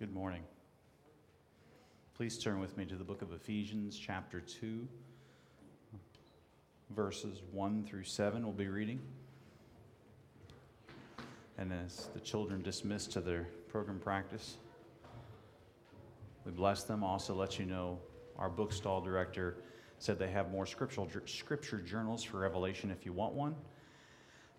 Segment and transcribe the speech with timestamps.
[0.00, 0.40] Good morning.
[2.14, 4.88] Please turn with me to the book of Ephesians, chapter 2,
[6.96, 8.42] verses 1 through 7.
[8.42, 8.98] We'll be reading.
[11.58, 14.56] And as the children dismiss to their program practice,
[16.46, 17.04] we bless them.
[17.04, 17.98] Also, let you know
[18.38, 19.58] our bookstall director
[19.98, 23.54] said they have more scriptural, scripture journals for Revelation if you want one.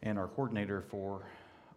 [0.04, 1.24] And our coordinator for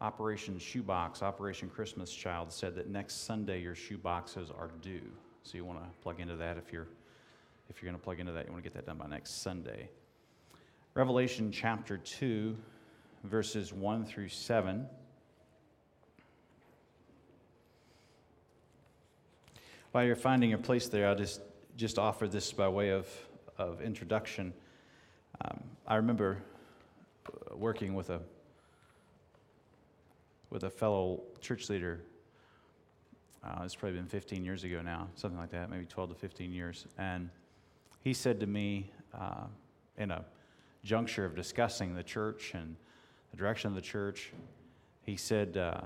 [0.00, 5.10] Operation Shoebox, Operation Christmas Child, said that next Sunday your shoeboxes are due.
[5.44, 6.88] So you want to plug into that if you're
[7.70, 9.42] if you're going to plug into that, you want to get that done by next
[9.42, 9.88] Sunday.
[10.94, 12.56] Revelation chapter 2,
[13.24, 14.86] verses 1 through 7.
[19.92, 21.40] While you're finding your place there, I'll just,
[21.76, 23.08] just offer this by way of,
[23.56, 24.52] of introduction.
[25.44, 26.42] Um, I remember
[27.52, 28.20] working with a
[30.55, 32.00] with a fellow church leader.
[33.42, 36.52] Uh, it's probably been 15 years ago now, something like that, maybe 12 to 15
[36.52, 36.86] years.
[36.97, 37.28] And
[38.02, 39.47] he said to me uh,
[39.98, 40.25] in a
[40.84, 42.77] juncture of discussing the church and
[43.32, 44.32] the direction of the church,
[45.02, 45.80] he said, uh,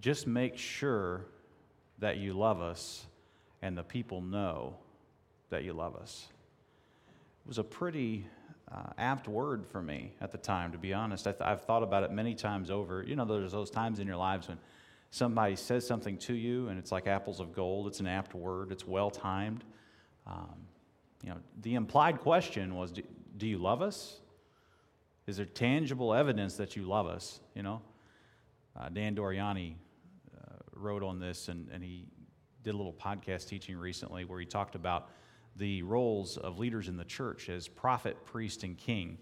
[0.00, 1.26] just make sure
[1.98, 3.04] that you love us
[3.60, 4.74] and the people know
[5.50, 6.28] that you love us.
[7.44, 8.26] It was a pretty
[8.72, 11.26] uh, apt word for me at the time, to be honest.
[11.26, 13.04] I have thought about it many times over.
[13.06, 14.58] You know, there's those times in your lives when
[15.10, 17.86] somebody says something to you and it's like apples of gold.
[17.86, 19.62] It's an apt word, it's well timed.
[20.26, 20.54] Um,
[21.22, 23.02] you know, the implied question was do,
[23.36, 24.20] do, you love us?
[25.26, 27.40] Is there tangible evidence that you love us?
[27.54, 27.82] You know,
[28.78, 29.74] uh, Dan Doriani
[30.34, 32.06] uh, wrote on this and, and he
[32.64, 35.10] did a little podcast teaching recently where he talked about
[35.56, 39.18] the roles of leaders in the church as prophet, priest, and king.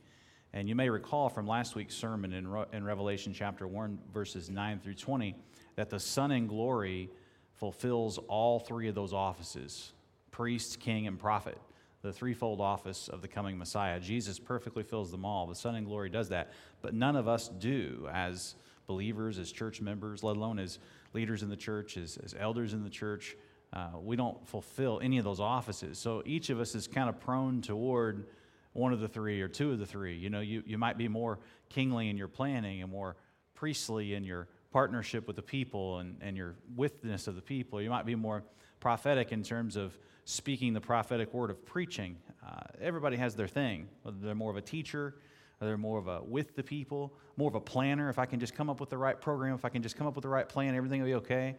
[0.52, 4.50] And you may recall from last week's sermon in, Re- in Revelation chapter 1, verses
[4.50, 5.34] 9 through 20,
[5.76, 7.10] that the Son in glory
[7.54, 9.92] fulfills all three of those offices
[10.30, 11.58] priest, king, and prophet,
[12.02, 14.00] the threefold office of the coming Messiah.
[14.00, 15.46] Jesus perfectly fills them all.
[15.46, 16.52] The Son in glory does that.
[16.80, 18.54] But none of us do as
[18.86, 20.78] believers, as church members, let alone as
[21.12, 23.36] leaders in the church, as, as elders in the church
[23.72, 25.98] uh, we don't fulfill any of those offices.
[25.98, 28.26] So each of us is kind of prone toward
[28.72, 30.16] one of the three or two of the three.
[30.16, 31.38] You know, you, you might be more
[31.68, 33.16] kingly in your planning and more
[33.54, 37.80] priestly in your partnership with the people and, and your witness of the people.
[37.82, 38.42] You might be more
[38.80, 42.16] prophetic in terms of speaking the prophetic word of preaching.
[42.46, 45.16] Uh, everybody has their thing, whether they're more of a teacher,
[45.60, 48.08] they're more of a with the people, more of a planner.
[48.08, 50.06] If I can just come up with the right program, if I can just come
[50.06, 51.56] up with the right plan, everything will be okay.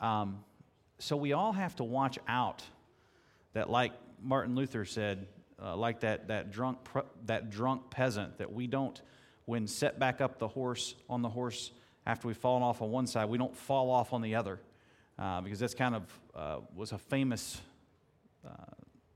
[0.00, 0.44] Um,
[0.98, 2.62] so we all have to watch out
[3.52, 3.92] that, like
[4.22, 5.26] Martin Luther said,
[5.62, 6.78] uh, like that, that, drunk,
[7.26, 9.00] that drunk peasant, that we don't,
[9.44, 11.72] when set back up the horse on the horse
[12.06, 14.60] after we've fallen off on one side, we don't fall off on the other.
[15.18, 17.60] Uh, because that's kind of uh, was a famous
[18.46, 18.50] uh,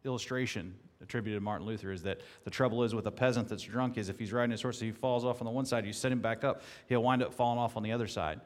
[0.04, 3.98] illustration attributed to Martin Luther is that the trouble is with a peasant that's drunk
[3.98, 6.12] is if he's riding his horse, he falls off on the one side, you set
[6.12, 8.40] him back up, he'll wind up falling off on the other side.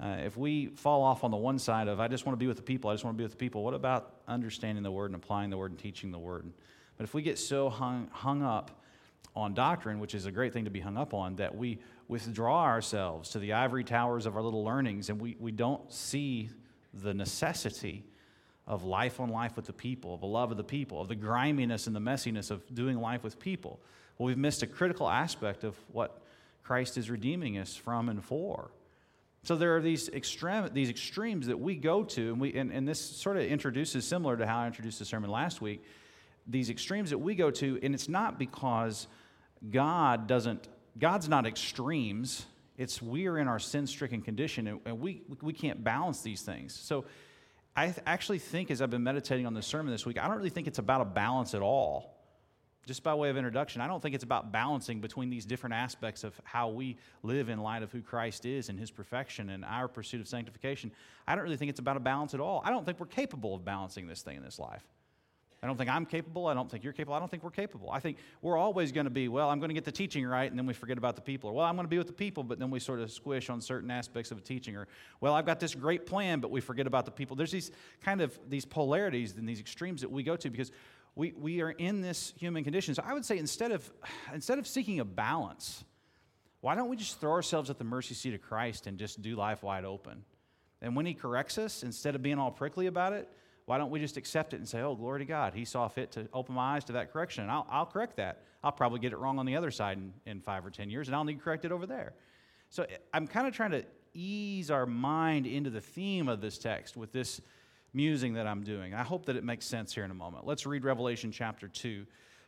[0.00, 2.46] Uh, if we fall off on the one side of, I just want to be
[2.46, 4.90] with the people, I just want to be with the people, what about understanding the
[4.90, 6.50] word and applying the word and teaching the word?
[6.96, 8.82] But if we get so hung, hung up
[9.36, 11.78] on doctrine, which is a great thing to be hung up on, that we
[12.08, 16.50] withdraw ourselves to the ivory towers of our little learnings and we, we don't see
[16.92, 18.04] the necessity
[18.66, 21.14] of life on life with the people, of the love of the people, of the
[21.14, 23.80] griminess and the messiness of doing life with people,
[24.18, 26.22] well, we've missed a critical aspect of what
[26.62, 28.70] Christ is redeeming us from and for.
[29.44, 32.88] So there are these extreme, these extremes that we go to, and, we, and, and
[32.88, 35.84] this sort of introduces, similar to how I introduced the sermon last week,
[36.46, 39.06] these extremes that we go to, and it's not because
[39.70, 40.66] God doesn't,
[40.98, 42.46] God's not extremes.
[42.78, 46.40] It's we are in our sin stricken condition, and, and we, we can't balance these
[46.40, 46.74] things.
[46.74, 47.04] So
[47.76, 50.38] I th- actually think, as I've been meditating on the sermon this week, I don't
[50.38, 52.13] really think it's about a balance at all
[52.86, 56.24] just by way of introduction, I don't think it's about balancing between these different aspects
[56.24, 59.88] of how we live in light of who Christ is and his perfection and our
[59.88, 60.92] pursuit of sanctification.
[61.26, 62.62] I don't really think it's about a balance at all.
[62.64, 64.84] I don't think we're capable of balancing this thing in this life.
[65.64, 66.46] I don't think I'm capable.
[66.46, 67.14] I don't think you're capable.
[67.14, 67.90] I don't think we're capable.
[67.90, 70.50] I think we're always going to be, well, I'm going to get the teaching right,
[70.50, 71.48] and then we forget about the people.
[71.48, 73.48] Or, well, I'm going to be with the people, but then we sort of squish
[73.48, 74.76] on certain aspects of a teaching.
[74.76, 74.88] Or,
[75.22, 77.34] well, I've got this great plan, but we forget about the people.
[77.34, 77.70] There's these
[78.02, 80.70] kind of these polarities and these extremes that we go to because
[81.16, 82.94] we, we are in this human condition.
[82.94, 83.90] So I would say instead of,
[84.32, 85.84] instead of seeking a balance,
[86.60, 89.36] why don't we just throw ourselves at the mercy seat of Christ and just do
[89.36, 90.24] life wide open?
[90.82, 93.28] And when He corrects us, instead of being all prickly about it,
[93.66, 95.54] why don't we just accept it and say, oh, glory to God.
[95.54, 98.42] He saw fit to open my eyes to that correction, and I'll, I'll correct that.
[98.62, 101.08] I'll probably get it wrong on the other side in, in five or 10 years,
[101.08, 102.12] and I'll need to correct it over there.
[102.68, 106.58] So eh, I'm kind of trying to ease our mind into the theme of this
[106.58, 107.40] text with this
[107.94, 108.92] musing that I'm doing.
[108.92, 110.46] I hope that it makes sense here in a moment.
[110.46, 112.04] Let's read Revelation chapter 2,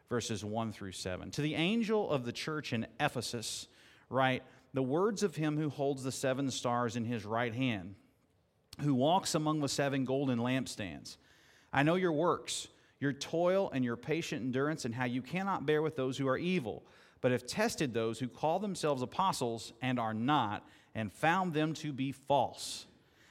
[0.08, 1.30] verses 1 through 7.
[1.30, 3.68] To the angel of the church in Ephesus,
[4.10, 4.42] write
[4.74, 7.94] the words of him who holds the seven stars in his right hand,
[8.80, 11.16] who walks among the seven golden lampstands.
[11.72, 12.68] I know your works,
[13.00, 16.36] your toil, and your patient endurance, and how you cannot bear with those who are
[16.38, 16.82] evil,
[17.20, 21.92] but have tested those who call themselves apostles and are not, and found them to
[21.92, 22.86] be false.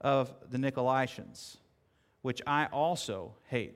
[0.00, 1.56] of the Nicolaitans,
[2.22, 3.74] which I also hate.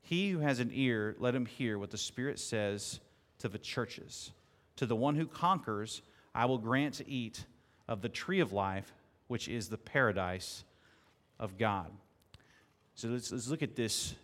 [0.00, 3.00] He who has an ear, let him hear what the Spirit says
[3.38, 4.32] to the churches.
[4.76, 6.02] To the one who conquers,
[6.34, 7.44] I will grant to eat
[7.88, 8.92] of the tree of life,
[9.26, 10.64] which is the paradise
[11.38, 11.90] of God.
[12.94, 14.14] So let's, let's look at this,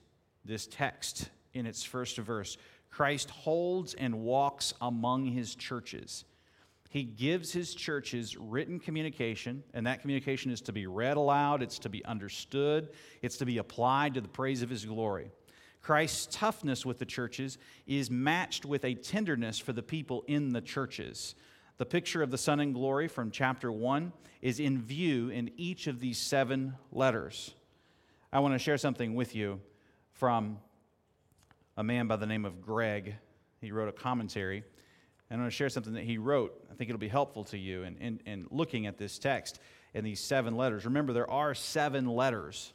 [0.44, 2.56] this text in its first verse.
[2.91, 6.25] Christ holds and walks among his churches.
[6.94, 11.81] He gives his churches written communication, and that communication is to be read aloud, it's
[11.81, 15.32] to be understood, it's to be applied to the praise of his glory.
[15.82, 17.58] Christ's toughness with the churches
[17.88, 21.35] is matched with a tenderness for the people in the churches.
[21.79, 25.88] The picture of the Son in glory from chapter 1 is in view in each
[25.88, 27.56] of these seven letters.
[28.32, 29.61] I want to share something with you
[30.12, 30.58] from
[31.76, 33.17] a man by the name of Greg.
[33.61, 34.62] He wrote a commentary
[35.35, 36.65] and I'm going to share something that he wrote.
[36.71, 39.59] I think it'll be helpful to you in, in, in looking at this text
[39.93, 40.85] and these seven letters.
[40.85, 42.73] Remember, there are seven letters.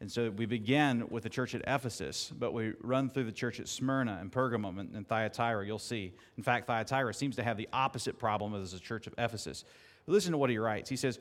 [0.00, 3.58] And so we begin with the church at Ephesus, but we run through the church
[3.58, 6.12] at Smyrna and Pergamum and, and Thyatira, you'll see.
[6.36, 9.64] In fact, Thyatira seems to have the opposite problem as the church of Ephesus.
[10.06, 10.88] But listen to what he writes.
[10.88, 11.18] He says,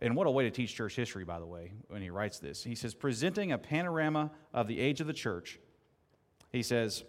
[0.00, 2.62] and what a way to teach church history, by the way, when he writes this.
[2.62, 5.58] He says, presenting a panorama of the age of the church,
[6.52, 7.02] he says,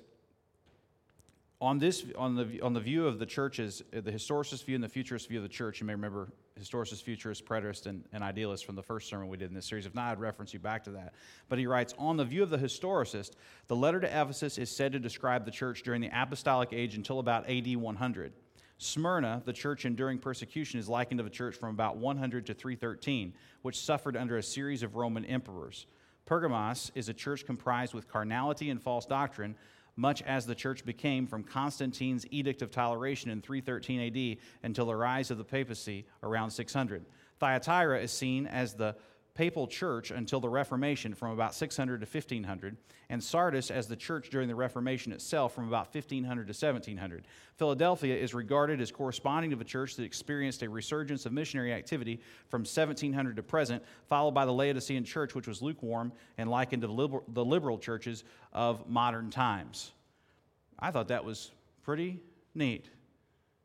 [1.61, 4.83] on this on the on the view of the churches uh, the historicist view and
[4.83, 8.65] the futurist view of the church you may remember historicist futurist preterist and, and idealist
[8.65, 9.85] from the first sermon we did in this series.
[9.85, 11.13] If not i'd reference you back to that.
[11.50, 13.31] But he writes on the view of the historicist
[13.67, 17.19] the letter to ephesus is said to describe the church during the apostolic age until
[17.19, 18.33] about ad 100
[18.77, 23.33] smyrna the church enduring persecution is likened to the church from about 100 to 313
[23.63, 25.88] which suffered under a series of roman emperors.
[26.25, 29.56] Pergamos is a church comprised with carnality and false doctrine
[29.99, 34.95] much as the church became from Constantine's Edict of Toleration in 313 AD until the
[34.95, 37.05] rise of the papacy around 600.
[37.39, 38.95] Thyatira is seen as the
[39.35, 42.75] papal church until the Reformation from about 600 to 1500,
[43.09, 47.25] and Sardis as the church during the Reformation itself from about 1500 to 1700.
[47.55, 52.19] Philadelphia is regarded as corresponding to the church that experienced a resurgence of missionary activity
[52.49, 56.87] from 1700 to present, followed by the Laodicean church, which was lukewarm and likened to
[56.87, 59.94] the liberal churches of modern times.
[60.77, 61.51] I thought that was
[61.83, 62.21] pretty
[62.56, 62.89] neat.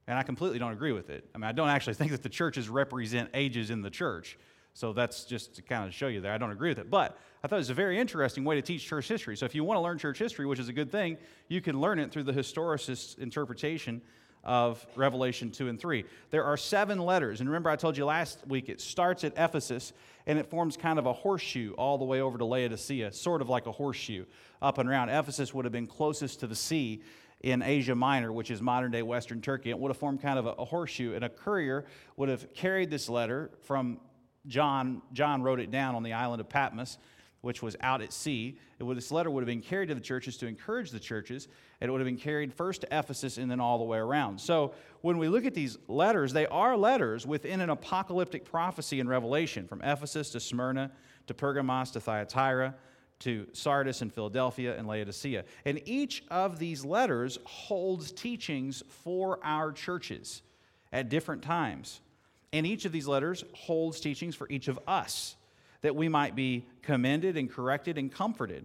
[0.06, 1.28] And I completely don't agree with it.
[1.34, 4.38] I mean, I don't actually think that the churches represent ages in the church.
[4.74, 6.32] So that's just to kind of show you there.
[6.32, 6.90] I don't agree with it.
[6.90, 9.36] But I thought it was a very interesting way to teach church history.
[9.36, 11.16] So if you want to learn church history, which is a good thing,
[11.48, 14.02] you can learn it through the historicist interpretation
[14.42, 16.04] of Revelation 2 and 3.
[16.30, 17.40] There are seven letters.
[17.40, 19.92] And remember, I told you last week it starts at Ephesus
[20.26, 23.48] and it forms kind of a horseshoe all the way over to Laodicea, sort of
[23.48, 24.24] like a horseshoe
[24.60, 25.08] up and around.
[25.08, 27.02] Ephesus would have been closest to the sea
[27.42, 29.70] in Asia Minor, which is modern day Western Turkey.
[29.70, 31.84] It would have formed kind of a, a horseshoe, and a courier
[32.16, 34.00] would have carried this letter from
[34.46, 36.98] John, John wrote it down on the island of Patmos,
[37.40, 38.58] which was out at sea.
[38.80, 41.48] Would, this letter would have been carried to the churches to encourage the churches,
[41.80, 44.40] and it would have been carried first to Ephesus and then all the way around.
[44.40, 49.08] So when we look at these letters, they are letters within an apocalyptic prophecy in
[49.08, 50.90] Revelation, from Ephesus to Smyrna
[51.26, 52.74] to Pergamos to Thyatira
[53.20, 55.44] to Sardis and Philadelphia and Laodicea.
[55.64, 60.42] And each of these letters holds teachings for our churches
[60.92, 62.00] at different times.
[62.54, 65.34] And each of these letters holds teachings for each of us
[65.80, 68.64] that we might be commended and corrected and comforted.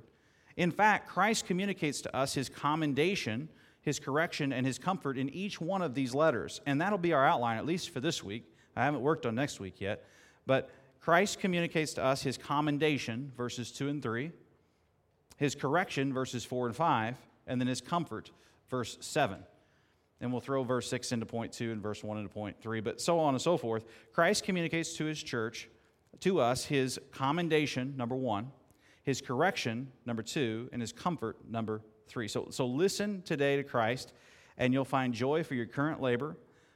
[0.55, 3.50] In fact, Christ communicates to us his commendation,
[3.81, 6.62] his correction, and his comfort in each one of these letters.
[6.67, 8.43] And that'll be our outline, at least for this week.
[8.75, 10.05] I haven't worked on next week yet.
[10.46, 10.69] But
[11.01, 14.31] Christ communicates to us his commendation, verses 2 and 3,
[15.38, 17.15] his correction, verses 4 and 5,
[17.48, 18.29] and then his comfort,
[18.69, 19.43] verse 7
[20.21, 22.99] and we'll throw verse 6 into point 2 and verse 1 into point 3, but
[22.99, 23.85] so on and so forth.
[24.13, 25.69] Christ communicates to his church
[26.21, 28.51] to us his commendation, number one,
[29.03, 32.27] his correction, number two, and his comfort, number three.
[32.27, 34.13] So, so listen today to Christ,
[34.57, 36.35] and you'll find joy for your current labor,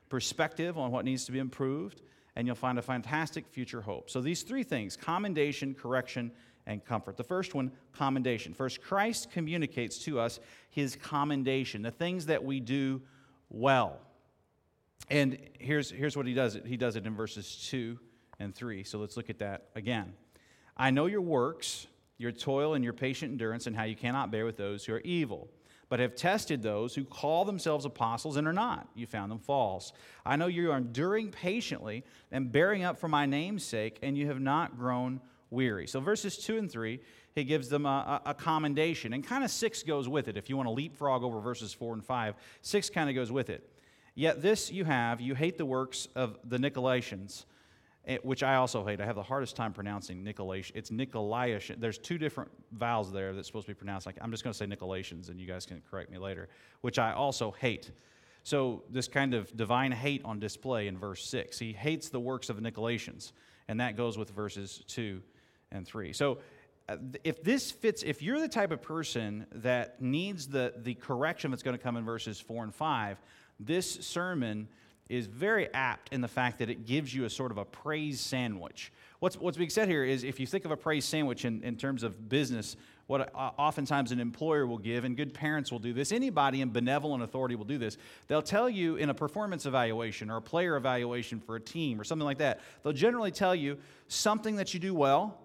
[0.09, 2.01] perspective on what needs to be improved,
[2.35, 4.09] and you'll find a fantastic future hope.
[4.09, 6.31] So these three things commendation, correction,
[6.65, 7.17] and comfort.
[7.17, 8.53] The first one, commendation.
[8.53, 13.01] First, Christ communicates to us his commendation, the things that we do
[13.53, 13.99] well.
[15.09, 16.57] And here's, here's what he does.
[16.65, 17.97] He does it in verses 2
[18.39, 18.83] and 3.
[18.83, 20.13] So let's look at that again.
[20.75, 24.43] I know your works, your toil, and your patient endurance, and how you cannot bear
[24.43, 25.49] with those who are evil
[25.93, 28.87] but have tested those who call themselves apostles and are not.
[28.95, 29.93] You found them false.
[30.25, 34.25] I know you are enduring patiently and bearing up for my name's sake, and you
[34.25, 35.21] have not grown
[35.53, 35.87] weary.
[35.87, 36.99] So, verses 2 and 3,
[37.35, 39.13] he gives them a, a, commendation.
[39.13, 40.35] And kind of 6 goes with it.
[40.35, 43.49] If you want to leapfrog over verses 4 and 5, 6 kind of goes with
[43.49, 43.69] it.
[44.15, 47.45] Yet this you have, you hate the works of the Nicolaitans,
[48.05, 49.01] eh, which I also hate.
[49.01, 50.71] I have the hardest time pronouncing Nicolaitan.
[50.75, 51.79] It's Nicolaitan.
[51.79, 54.57] There's two different vowels there that's supposed to be pronounced like, I'm just going to
[54.57, 56.49] say Nicolaitans, and you guys can correct me later,
[56.81, 57.91] which I also hate.
[58.45, 61.57] So, this kind of divine hate on display in verse 6.
[61.57, 63.31] He hates the works of Nicolaitans,
[63.69, 65.21] and that goes with verses 2
[65.73, 66.13] and 3.
[66.13, 66.37] So,
[66.89, 71.49] uh, if this fits, if you're the type of person that needs the, the correction
[71.49, 73.21] that's going to come in verses 4 and 5,
[73.59, 74.67] this sermon
[75.09, 78.19] is very apt in the fact that it gives you a sort of a praise
[78.19, 78.91] sandwich.
[79.19, 81.77] What's, what's being said here is if you think of a praise sandwich in, in
[81.77, 82.75] terms of business,
[83.07, 86.71] what uh, oftentimes an employer will give, and good parents will do this, anybody in
[86.71, 87.97] benevolent authority will do this.
[88.27, 92.03] They'll tell you in a performance evaluation or a player evaluation for a team or
[92.03, 93.77] something like that, they'll generally tell you
[94.07, 95.37] something that you do well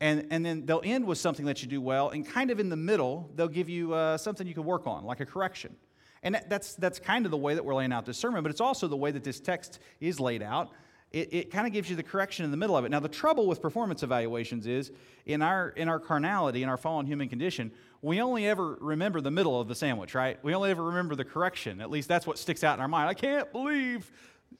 [0.00, 2.68] and, and then they'll end with something that you do well, and kind of in
[2.68, 5.74] the middle, they'll give you uh, something you can work on, like a correction.
[6.22, 8.60] And that's, that's kind of the way that we're laying out this sermon, but it's
[8.60, 10.72] also the way that this text is laid out.
[11.12, 12.90] It, it kind of gives you the correction in the middle of it.
[12.90, 14.90] Now, the trouble with performance evaluations is
[15.24, 17.70] in our, in our carnality, in our fallen human condition,
[18.02, 20.42] we only ever remember the middle of the sandwich, right?
[20.42, 21.80] We only ever remember the correction.
[21.80, 23.08] At least that's what sticks out in our mind.
[23.08, 24.10] I can't believe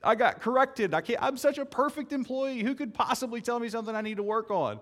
[0.02, 0.94] I got corrected.
[0.94, 2.60] I can't, I'm such a perfect employee.
[2.62, 4.80] Who could possibly tell me something I need to work on?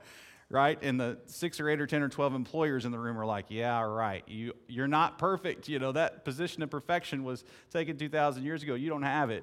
[0.54, 0.78] Right?
[0.82, 3.46] And the six or eight or 10 or 12 employers in the room are like,
[3.48, 4.22] yeah, right.
[4.28, 5.68] You, you're not perfect.
[5.68, 8.76] You know, that position of perfection was taken 2,000 years ago.
[8.76, 9.42] You don't have it.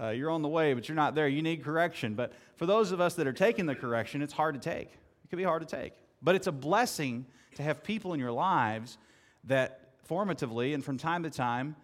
[0.00, 1.28] Uh, you're on the way, but you're not there.
[1.28, 2.14] You need correction.
[2.14, 4.88] But for those of us that are taking the correction, it's hard to take.
[4.88, 5.92] It can be hard to take.
[6.20, 7.24] But it's a blessing
[7.54, 8.98] to have people in your lives
[9.44, 11.76] that formatively and from time to time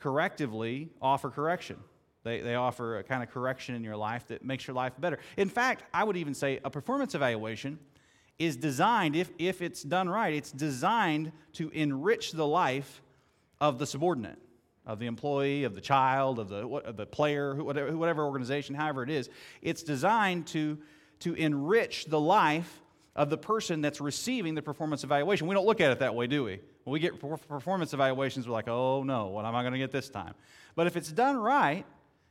[0.00, 1.78] correctively offer correction.
[2.22, 5.18] They, they offer a kind of correction in your life that makes your life better.
[5.36, 7.78] In fact, I would even say a performance evaluation
[8.40, 13.02] is designed, if, if it's done right, it's designed to enrich the life
[13.60, 14.38] of the subordinate,
[14.86, 19.02] of the employee, of the child, of the, of the player, whatever, whatever organization, however
[19.02, 19.28] it is.
[19.60, 20.78] It's designed to,
[21.20, 22.80] to enrich the life
[23.14, 25.46] of the person that's receiving the performance evaluation.
[25.46, 26.60] We don't look at it that way, do we?
[26.84, 29.92] When we get performance evaluations, we're like, oh no, what am I going to get
[29.92, 30.32] this time?
[30.74, 31.84] But if it's done right,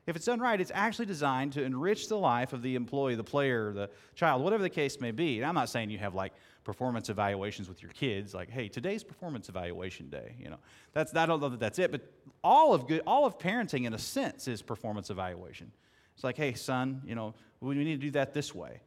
[0.09, 3.23] if it's done right, it's actually designed to enrich the life of the employee, the
[3.23, 5.37] player, the child, whatever the case may be.
[5.37, 9.03] And I'm not saying you have like performance evaluations with your kids, like, hey, today's
[9.03, 10.35] performance evaluation day.
[10.39, 10.57] You know,
[10.93, 12.01] that's I don't know that that's it, but
[12.43, 15.71] all of good, all of parenting in a sense is performance evaluation.
[16.15, 18.81] It's like, hey, son, you know, we need to do that this way.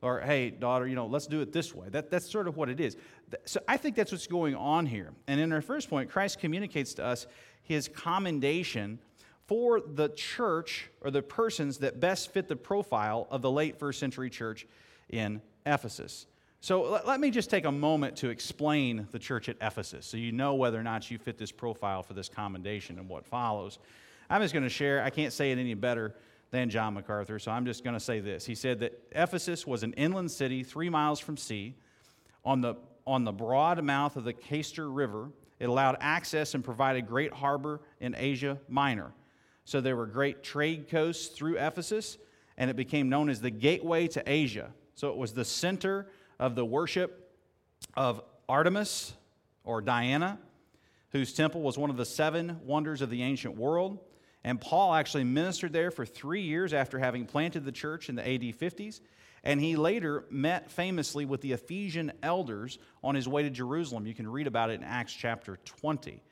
[0.00, 1.88] Or, hey, daughter, you know, let's do it this way.
[1.88, 2.96] That, that's sort of what it is.
[3.46, 5.12] So I think that's what's going on here.
[5.26, 7.26] And in our first point, Christ communicates to us
[7.62, 9.00] his commendation
[9.48, 13.98] for the church or the persons that best fit the profile of the late first
[13.98, 14.66] century church
[15.08, 16.26] in Ephesus.
[16.60, 20.32] So let, me just take a moment to explain the church at Ephesus so you
[20.32, 23.78] know whether or not you fit this profile for this commendation and what follows.
[24.28, 26.14] I'm just going to share, I can't say it any better
[26.50, 28.44] than John MacArthur, so I'm just going to say this.
[28.44, 31.74] He said that Ephesus was an inland city three miles from sea
[32.44, 32.74] on the,
[33.06, 35.30] on the broad mouth of the Cayster River.
[35.58, 39.12] It allowed access and provided great harbor in Asia Minor.
[39.68, 42.16] So there were great trade coasts through Ephesus,
[42.56, 44.72] and it became known as the gateway to Asia.
[44.94, 46.06] So it was the center
[46.38, 47.34] of the worship
[47.94, 49.12] of Artemis
[49.64, 50.38] or Diana,
[51.10, 53.98] whose temple was one of the seven wonders of the ancient world.
[54.42, 58.26] And Paul actually ministered there for three years after having planted the church in the
[58.26, 59.00] AD 50s.
[59.44, 64.06] And he later met famously with the Ephesian elders on his way to Jerusalem.
[64.06, 66.22] You can read about it in Acts chapter 20.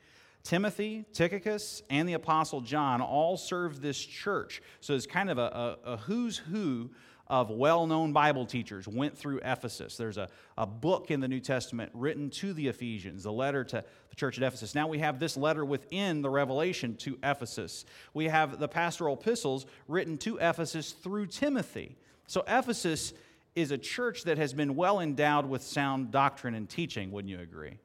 [0.43, 4.61] Timothy, Tychicus, and the Apostle John all served this church.
[4.79, 6.89] So it's kind of a, a, a who's who
[7.29, 9.97] of well known Bible teachers went through Ephesus.
[9.97, 13.83] There's a, a book in the New Testament written to the Ephesians, the letter to
[14.09, 14.73] the church at Ephesus.
[14.73, 17.85] Now we have this letter within the Revelation to Ephesus.
[18.13, 21.97] We have the pastoral epistles written to Ephesus through Timothy.
[22.27, 23.13] So Ephesus
[23.55, 27.39] is a church that has been well endowed with sound doctrine and teaching, wouldn't you
[27.39, 27.79] agree?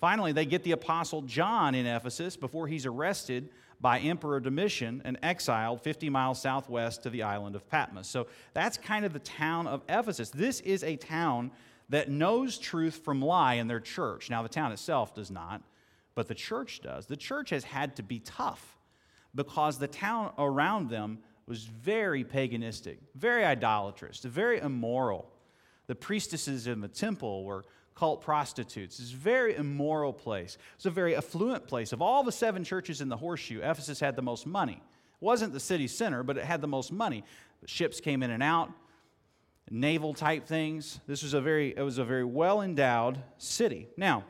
[0.00, 3.48] Finally, they get the apostle John in Ephesus before he's arrested
[3.80, 8.06] by Emperor Domitian and exiled 50 miles southwest to the island of Patmos.
[8.06, 10.30] So that's kind of the town of Ephesus.
[10.30, 11.50] This is a town
[11.88, 14.28] that knows truth from lie in their church.
[14.28, 15.62] Now, the town itself does not,
[16.14, 17.06] but the church does.
[17.06, 18.76] The church has had to be tough
[19.34, 25.30] because the town around them was very paganistic, very idolatrous, very immoral.
[25.86, 27.64] The priestesses in the temple were
[27.96, 29.00] cult prostitutes.
[29.00, 30.58] It's a very immoral place.
[30.76, 31.92] It's a very affluent place.
[31.92, 34.74] Of all the seven churches in the horseshoe, Ephesus had the most money.
[34.74, 37.24] It wasn't the city center, but it had the most money.
[37.64, 38.70] Ships came in and out,
[39.70, 41.00] naval type things.
[41.06, 43.88] This was a very, it was a very well endowed city.
[43.96, 44.24] Now,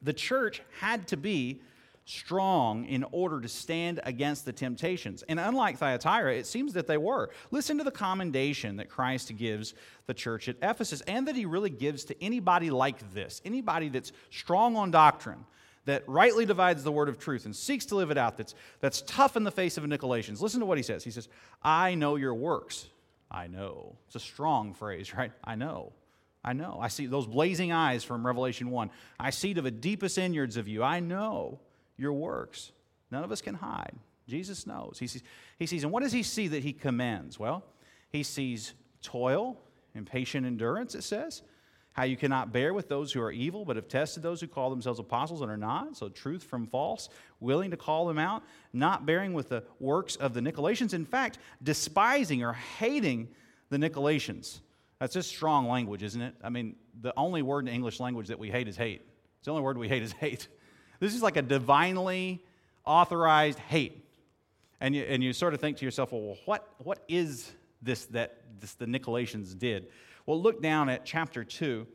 [0.00, 1.60] the church had to be
[2.04, 5.22] strong in order to stand against the temptations.
[5.28, 7.30] And unlike Thyatira, it seems that they were.
[7.50, 9.74] Listen to the commendation that Christ gives
[10.06, 14.12] the church at Ephesus and that he really gives to anybody like this, anybody that's
[14.30, 15.44] strong on doctrine.
[15.84, 19.02] That rightly divides the word of truth and seeks to live it out, that's, that's
[19.02, 20.40] tough in the face of Nicolaitans.
[20.40, 21.02] Listen to what he says.
[21.02, 21.28] He says,
[21.60, 22.86] I know your works.
[23.28, 23.96] I know.
[24.06, 25.32] It's a strong phrase, right?
[25.42, 25.92] I know.
[26.44, 26.78] I know.
[26.80, 28.90] I see those blazing eyes from Revelation 1.
[29.18, 30.84] I see to the deepest innards of you.
[30.84, 31.58] I know
[32.02, 32.72] your works.
[33.10, 33.94] None of us can hide.
[34.28, 34.96] Jesus knows.
[34.98, 35.22] He sees,
[35.58, 37.38] he sees, and what does he see that he commends?
[37.38, 37.64] Well,
[38.10, 39.56] he sees toil
[39.94, 41.42] and patient endurance, it says.
[41.92, 44.70] How you cannot bear with those who are evil, but have tested those who call
[44.70, 45.94] themselves apostles and are not.
[45.94, 48.42] So, truth from false, willing to call them out,
[48.72, 50.94] not bearing with the works of the Nicolaitans.
[50.94, 53.28] In fact, despising or hating
[53.68, 54.60] the Nicolaitans.
[55.00, 56.34] That's just strong language, isn't it?
[56.42, 59.02] I mean, the only word in English language that we hate is hate.
[59.38, 60.48] It's the only word we hate is hate.
[61.02, 62.44] This is like a divinely
[62.84, 64.04] authorized hate.
[64.80, 67.50] And you, and you sort of think to yourself, well, what, what is
[67.82, 69.88] this that this, the Nicolaitans did?
[70.26, 71.88] Well, look down at chapter 2,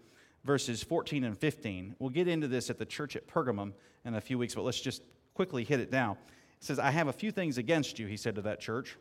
[0.44, 1.96] verses 14 and 15.
[2.00, 3.72] We'll get into this at the church at Pergamum
[4.04, 5.02] in a few weeks, but let's just
[5.36, 6.18] quickly hit it down.
[6.60, 8.98] It says, I have a few things against you, he said to that church.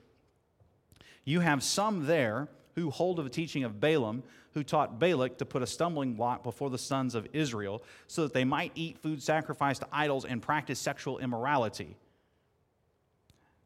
[1.24, 5.46] You have some there who hold of the teaching of Balaam, who taught Balak to
[5.46, 9.22] put a stumbling block before the sons of Israel, so that they might eat food
[9.22, 11.96] sacrificed to idols and practice sexual immorality.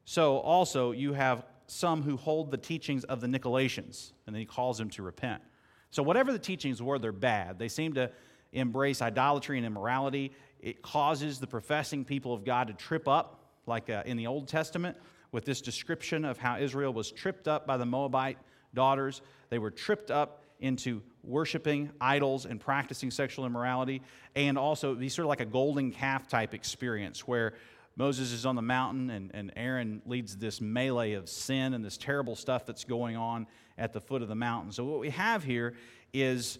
[0.05, 4.47] So also you have some who hold the teachings of the Nicolaitans, and then he
[4.47, 5.43] calls them to repent.
[5.91, 7.59] So whatever the teachings were, they're bad.
[7.59, 8.11] They seem to
[8.53, 10.33] embrace idolatry and immorality.
[10.61, 14.47] It causes the professing people of God to trip up, like uh, in the Old
[14.47, 14.97] Testament,
[15.33, 18.39] with this description of how Israel was tripped up by the Moabite
[18.75, 19.23] daughters.
[19.49, 24.03] They were tripped up into worshiping idols and practicing sexual immorality,
[24.35, 27.55] and also be sort of like a golden calf type experience where
[27.97, 31.97] Moses is on the mountain and, and Aaron leads this melee of sin and this
[31.97, 34.73] terrible stuff that's going on at the foot of the mountain.
[34.73, 35.75] So, what we have here
[36.13, 36.59] is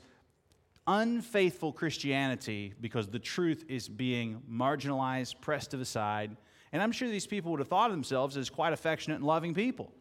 [0.87, 6.37] unfaithful Christianity because the truth is being marginalized, pressed to the side.
[6.73, 9.55] And I'm sure these people would have thought of themselves as quite affectionate and loving
[9.55, 9.93] people.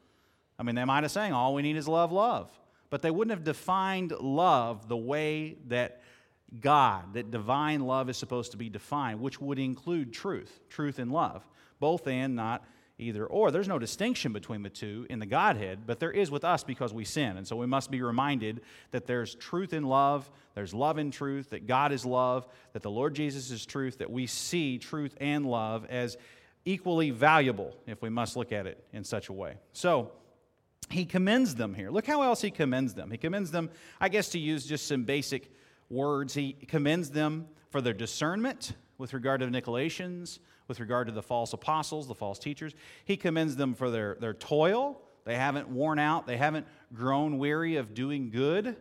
[0.60, 2.52] I mean, they might have saying, all we need is love, love.
[2.90, 6.02] But they wouldn't have defined love the way that
[6.60, 11.12] God, that divine love is supposed to be defined, which would include truth, truth and
[11.12, 11.48] love,
[11.80, 12.66] both and not
[12.98, 13.52] either or.
[13.52, 16.94] There's no distinction between the two in the Godhead, but there is with us because
[16.94, 17.38] we sin.
[17.38, 21.52] And so we must be reminded that there's truth in love, there's love in truth,
[21.52, 25.46] that God is love, that the Lord Jesus is truth, that we see truth and
[25.46, 26.18] love as
[26.66, 29.56] equally valuable if we must look at it in such a way.
[29.72, 30.12] So,
[30.90, 31.90] he commends them here.
[31.90, 33.12] Look how else he commends them.
[33.12, 35.52] He commends them, I guess, to use just some basic
[35.90, 36.34] words.
[36.34, 41.22] He commends them for their discernment with regard to the Nicolaitans, with regard to the
[41.22, 42.74] false apostles, the false teachers.
[43.06, 45.02] He commends them for their, their toil.
[45.26, 48.76] They haven't worn out, they haven't grown weary of doing good.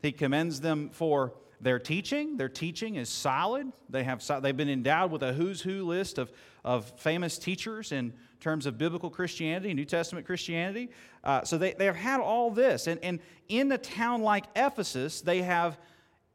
[0.00, 2.36] He commends them for their teaching.
[2.36, 3.72] Their teaching is solid.
[3.88, 6.30] They have, they've been endowed with a who's who list of,
[6.64, 10.90] of famous teachers in terms of biblical Christianity, New Testament Christianity.
[11.24, 12.86] Uh, so they, they have had all this.
[12.86, 15.78] And, and in a town like Ephesus, they have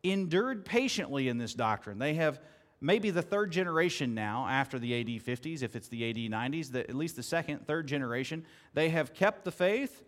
[0.03, 1.99] endured patiently in this doctrine.
[1.99, 2.41] They have
[2.81, 6.81] maybe the third generation now after the AD 50s, if it's the AD 90s, the,
[6.81, 8.45] at least the second, third generation.
[8.73, 10.03] They have kept the faith,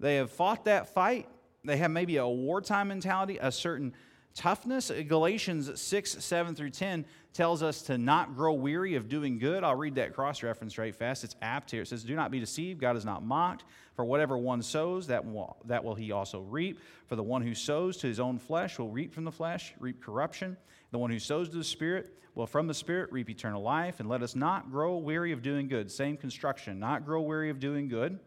[0.00, 1.28] they have fought that fight.
[1.66, 3.94] They have maybe a wartime mentality, a certain
[4.34, 4.90] toughness.
[5.06, 9.64] Galatians 6, 7 through 10 tells us to not grow weary of doing good.
[9.64, 11.24] I'll read that cross reference right fast.
[11.24, 11.82] It's apt here.
[11.82, 12.80] It says, Do not be deceived.
[12.80, 13.64] God is not mocked.
[13.94, 16.80] For whatever one sows, that will, that will he also reap.
[17.06, 20.02] For the one who sows to his own flesh will reap from the flesh, reap
[20.02, 20.56] corruption.
[20.90, 24.00] The one who sows to the Spirit will from the Spirit reap eternal life.
[24.00, 25.90] And let us not grow weary of doing good.
[25.90, 26.80] Same construction.
[26.80, 28.18] Not grow weary of doing good.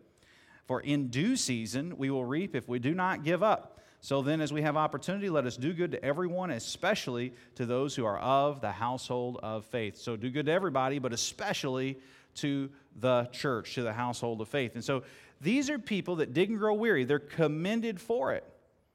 [0.67, 3.76] For in due season we will reap if we do not give up.
[3.99, 7.95] So then, as we have opportunity, let us do good to everyone, especially to those
[7.95, 9.97] who are of the household of faith.
[9.97, 11.97] So do good to everybody, but especially
[12.35, 14.75] to the church, to the household of faith.
[14.75, 15.03] And so
[15.41, 17.03] these are people that didn't grow weary.
[17.03, 18.43] They're commended for it.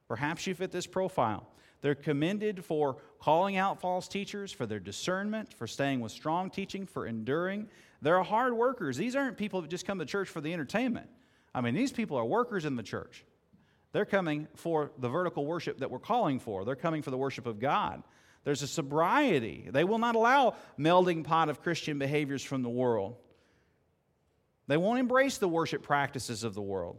[0.08, 1.46] Perhaps you fit this profile.
[1.80, 6.86] They're commended for calling out false teachers, for their discernment, for staying with strong teaching,
[6.86, 7.68] for enduring.
[8.00, 8.96] They're hard workers.
[8.96, 11.08] These aren't people that just come to church for the entertainment.
[11.54, 13.24] I mean, these people are workers in the church.
[13.92, 16.64] They're coming for the vertical worship that we're calling for.
[16.64, 18.02] They're coming for the worship of God.
[18.44, 19.68] There's a sobriety.
[19.70, 23.16] They will not allow melding pot of Christian behaviors from the world.
[24.66, 26.98] They won't embrace the worship practices of the world.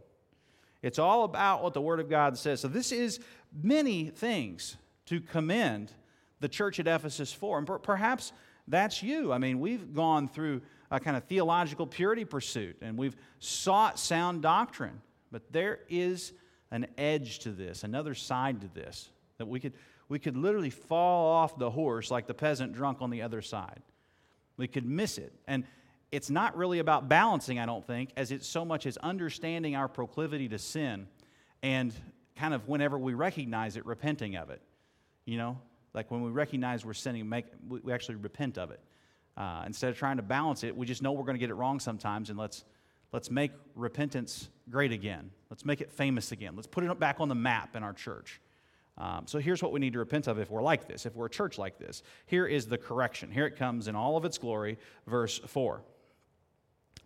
[0.82, 2.60] It's all about what the Word of God says.
[2.60, 3.18] So, this is
[3.62, 4.76] many things
[5.06, 5.90] to commend
[6.40, 7.58] the church at Ephesus for.
[7.58, 8.32] And perhaps
[8.68, 9.32] that's you.
[9.32, 14.42] I mean, we've gone through a kind of theological purity pursuit and we've sought sound
[14.42, 15.00] doctrine.
[15.30, 16.32] But there is
[16.74, 19.08] an edge to this, another side to this,
[19.38, 19.74] that we could,
[20.08, 23.80] we could literally fall off the horse like the peasant drunk on the other side.
[24.56, 25.32] We could miss it.
[25.46, 25.64] And
[26.10, 29.86] it's not really about balancing, I don't think, as it's so much as understanding our
[29.86, 31.06] proclivity to sin
[31.62, 31.92] and
[32.34, 34.60] kind of whenever we recognize it, repenting of it.
[35.26, 35.58] You know,
[35.94, 38.80] like when we recognize we're sinning, make, we actually repent of it.
[39.36, 41.54] Uh, instead of trying to balance it, we just know we're going to get it
[41.54, 42.64] wrong sometimes, and let's,
[43.12, 45.30] let's make repentance great again.
[45.54, 46.56] Let's make it famous again.
[46.56, 48.40] Let's put it back on the map in our church.
[48.98, 51.26] Um, so here's what we need to repent of if we're like this, if we're
[51.26, 52.02] a church like this.
[52.26, 53.30] Here is the correction.
[53.30, 55.80] Here it comes in all of its glory, verse 4.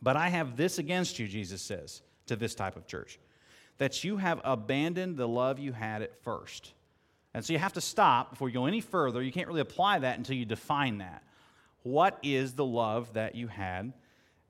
[0.01, 3.19] But I have this against you, Jesus says to this type of church,
[3.77, 6.73] that you have abandoned the love you had at first.
[7.35, 9.23] And so you have to stop before you go any further.
[9.23, 11.23] You can't really apply that until you define that.
[11.83, 13.93] What is the love that you had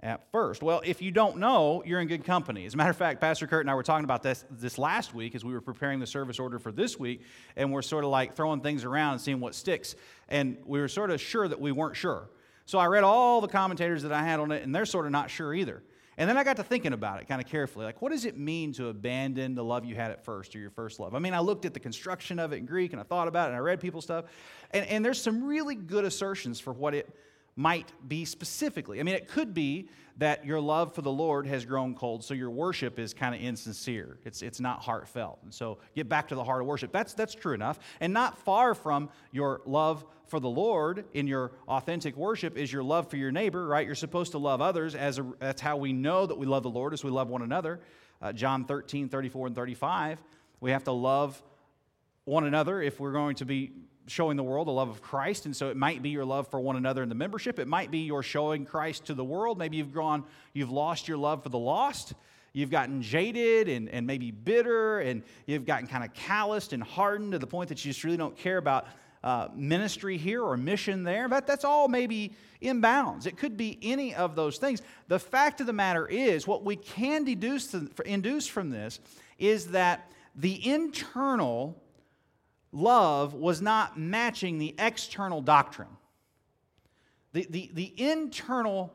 [0.01, 0.63] at first?
[0.63, 2.67] Well, if you don't know, you're in good company.
[2.67, 5.15] As a matter of fact, Pastor Kurt and I were talking about this this last
[5.15, 7.23] week as we were preparing the service order for this week,
[7.57, 9.97] and we're sort of like throwing things around and seeing what sticks.
[10.29, 12.31] And we were sort of sure that we weren't sure.
[12.65, 15.13] So I read all the commentators that I had on it, and they're sort of
[15.13, 15.83] not sure either.
[16.19, 17.85] And then I got to thinking about it kind of carefully.
[17.85, 20.71] Like, what does it mean to abandon the love you had at first or your
[20.71, 21.15] first love?
[21.15, 23.47] I mean, I looked at the construction of it in Greek and I thought about
[23.47, 24.25] it and I read people's stuff.
[24.73, 27.09] And, and there's some really good assertions for what it
[27.59, 29.01] might be specifically.
[29.01, 32.33] I mean, it could be that your love for the Lord has grown cold, so
[32.33, 34.21] your worship is kind of insincere.
[34.25, 35.41] It's, it's not heartfelt.
[35.43, 36.93] And so get back to the heart of worship.
[36.93, 37.81] That's, that's true enough.
[38.01, 42.85] And not far from your love for the Lord in your authentic worship is your
[42.85, 43.85] love for your neighbor, right?
[43.85, 44.95] You're supposed to love others.
[44.95, 47.43] As a, that's how we know that we love the Lord, as we love one
[47.43, 47.81] another.
[48.23, 50.23] Uh, John 13, 34, and 35.
[50.61, 51.43] We have to love
[52.25, 53.73] one another if we're going to be
[54.09, 55.47] showing the world the love of Christ.
[55.47, 57.59] And so it might be your love for one another in the membership.
[57.59, 59.59] It might be your showing Christ to the world.
[59.59, 62.15] Maybe you've gone, you've lost your love for the lost.
[62.53, 67.33] You've gotten jaded and, and maybe bitter, and you've gotten kind of calloused and hardened
[67.33, 68.87] to the point that you just really don't care about
[69.23, 71.29] uh, ministry here or mission there.
[71.29, 73.27] But that's all maybe inbounds.
[73.27, 74.83] It could be any of those things.
[75.09, 78.99] The fact of the matter is, what we can deduce, to, induce from this
[79.39, 81.81] is that the internal
[82.73, 85.89] love was not matching the external doctrine.
[87.33, 88.93] The, the, the internal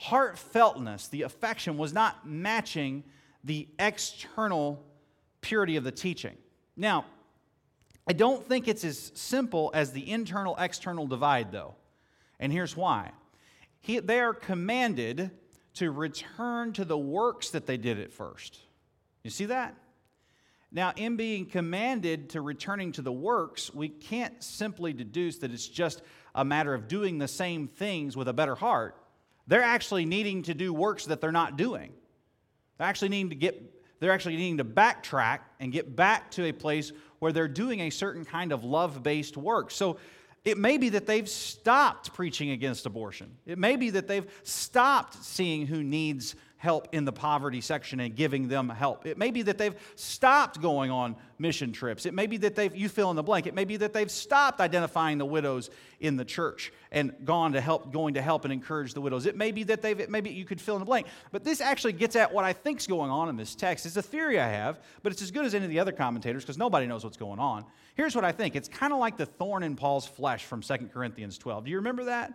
[0.00, 3.04] heartfeltness, the affection, was not matching
[3.44, 4.84] the external
[5.40, 6.36] purity of the teaching.
[6.76, 7.06] Now,
[8.08, 11.74] I don't think it's as simple as the internal external divide, though.
[12.38, 13.12] And here's why
[13.80, 15.30] he, they are commanded
[15.74, 18.60] to return to the works that they did at first.
[19.22, 19.74] You see that?
[20.76, 25.66] Now, in being commanded to returning to the works, we can't simply deduce that it's
[25.66, 26.02] just
[26.34, 28.94] a matter of doing the same things with a better heart.
[29.46, 31.94] They're actually needing to do works that they're not doing.
[32.76, 36.52] They're actually needing to get they're actually needing to backtrack and get back to a
[36.52, 39.70] place where they're doing a certain kind of love-based work.
[39.70, 39.96] So
[40.44, 43.34] it may be that they've stopped preaching against abortion.
[43.46, 48.16] It may be that they've stopped seeing who needs help in the poverty section and
[48.16, 49.04] giving them help.
[49.06, 52.06] It may be that they've stopped going on mission trips.
[52.06, 53.46] It may be that they've, you fill in the blank.
[53.46, 55.68] It may be that they've stopped identifying the widows
[56.00, 59.26] in the church and gone to help, going to help and encourage the widows.
[59.26, 61.06] It may be that they've, maybe you could fill in the blank.
[61.30, 63.84] But this actually gets at what I think's going on in this text.
[63.84, 66.42] It's a theory I have, but it's as good as any of the other commentators
[66.42, 67.66] because nobody knows what's going on.
[67.96, 70.90] Here's what I think it's kind of like the thorn in Paul's flesh from 2
[70.92, 71.66] Corinthians 12.
[71.66, 72.32] Do you remember that?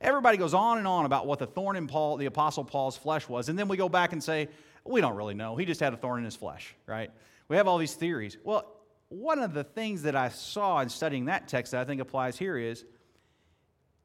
[0.00, 3.28] Everybody goes on and on about what the thorn in Paul, the Apostle Paul's flesh
[3.28, 4.48] was, and then we go back and say,
[4.84, 5.56] we don't really know.
[5.56, 7.10] He just had a thorn in his flesh, right?
[7.48, 8.38] We have all these theories.
[8.44, 8.74] Well,
[9.08, 12.38] one of the things that I saw in studying that text that I think applies
[12.38, 12.84] here is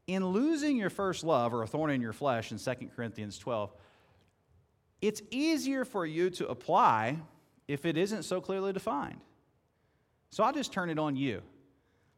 [0.08, 3.72] in losing your first love or a thorn in your flesh in 2 Corinthians 12,
[5.02, 7.18] it's easier for you to apply
[7.68, 9.20] if it isn't so clearly defined.
[10.30, 11.42] So I'll just turn it on you.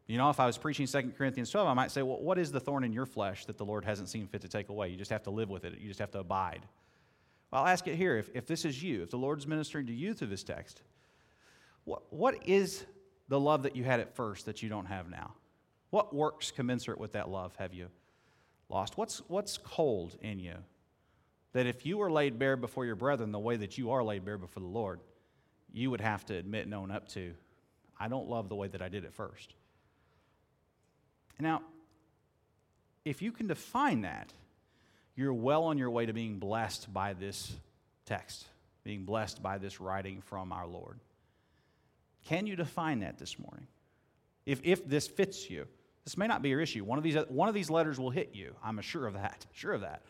[0.07, 2.51] You know, if I was preaching 2 Corinthians 12, I might say, well, what is
[2.51, 4.89] the thorn in your flesh that the Lord hasn't seen fit to take away?
[4.89, 6.61] You just have to live with it, you just have to abide.
[7.51, 9.93] Well, I'll ask it here if, if this is you, if the Lord's ministering to
[9.93, 10.81] you through this text,
[11.85, 12.85] what, what is
[13.29, 15.33] the love that you had at first that you don't have now?
[15.89, 17.87] What works commensurate with that love have you
[18.69, 18.97] lost?
[18.97, 20.55] What's, what's cold in you?
[21.53, 24.25] That if you were laid bare before your brethren the way that you are laid
[24.25, 24.99] bare before the Lord,
[25.71, 27.33] you would have to admit and own up to,
[27.99, 29.53] I don't love the way that I did at first.
[31.39, 31.61] Now,
[33.03, 34.31] if you can define that,
[35.15, 37.53] you're well on your way to being blessed by this
[38.05, 38.45] text,
[38.83, 40.99] being blessed by this writing from our Lord.
[42.25, 43.67] Can you define that this morning?
[44.45, 45.67] If, if this fits you,
[46.03, 46.83] this may not be your issue.
[46.83, 48.55] One of, these, one of these letters will hit you.
[48.63, 49.45] I'm sure of that.
[49.53, 50.03] Sure of that.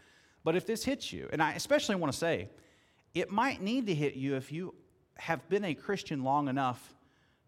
[0.43, 2.49] But if this hits you, and I especially want to say,
[3.13, 4.75] it might need to hit you if you
[5.17, 6.93] have been a Christian long enough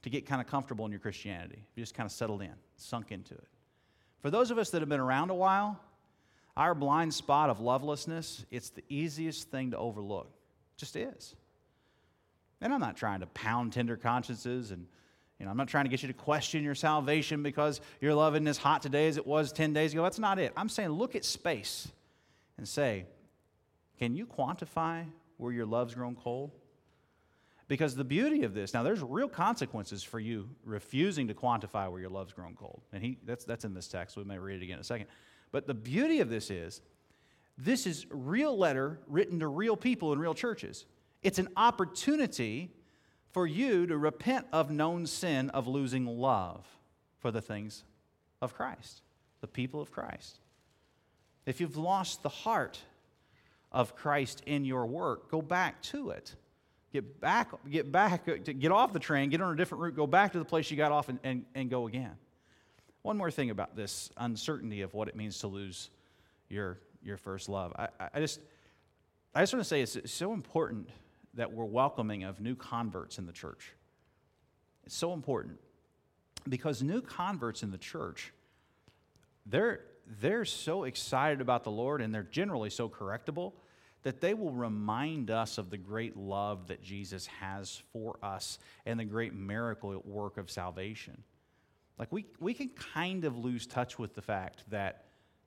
[0.04, 1.66] to get kind of comfortable in your Christianity.
[1.76, 3.48] You just kind of settled in, sunk into it.
[4.22, 5.80] For those of us that have been around a while,
[6.56, 10.28] our blind spot of lovelessness, it's the easiest thing to overlook.
[10.76, 11.36] It just is.
[12.62, 14.88] And I'm not trying to pound tender consciences and
[15.40, 18.34] you know, I'm not trying to get you to question your salvation because your love
[18.34, 20.02] isn't as hot today as it was 10 days ago.
[20.02, 20.52] That's not it.
[20.58, 21.88] I'm saying look at space
[22.58, 23.06] and say,
[24.00, 25.06] can you quantify
[25.38, 26.52] where your love's grown cold?
[27.68, 32.00] Because the beauty of this, now there's real consequences for you refusing to quantify where
[32.00, 32.82] your love's grown cold.
[32.94, 34.16] And he, that's, that's in this text.
[34.16, 35.08] We may read it again in a second.
[35.52, 36.82] But the beauty of this is,
[37.58, 40.86] this is real letter written to real people in real churches.
[41.24, 42.72] It's an opportunity
[43.32, 46.66] for you to repent of known sin of losing love
[47.20, 47.84] for the things
[48.42, 49.02] of Christ,
[49.42, 50.40] the people of Christ.
[51.46, 52.80] If you've lost the heart
[53.72, 56.36] of Christ in your work, go back to it.
[56.94, 60.08] Get back, get back, uh, get off the train, get on a different route, go
[60.08, 62.16] back to the place you got off and, and, and go again.
[63.02, 65.90] One more thing about this uncertainty of what it means to lose
[66.50, 67.74] your, your first love.
[67.78, 68.40] I, I just,
[69.36, 70.90] I just want to say it's so important
[71.34, 73.74] that we're welcoming of new converts in the church.
[74.86, 75.60] It's so important
[76.48, 78.34] because new converts in the church,
[79.46, 79.82] they're,
[80.22, 83.54] they're so excited about the Lord and they're generally so correctable
[84.04, 89.00] that they will remind us of the great love that Jesus has for us and
[89.00, 91.24] the great miracle work of salvation.
[91.98, 95.06] Like, we, we can kind of lose touch with the fact that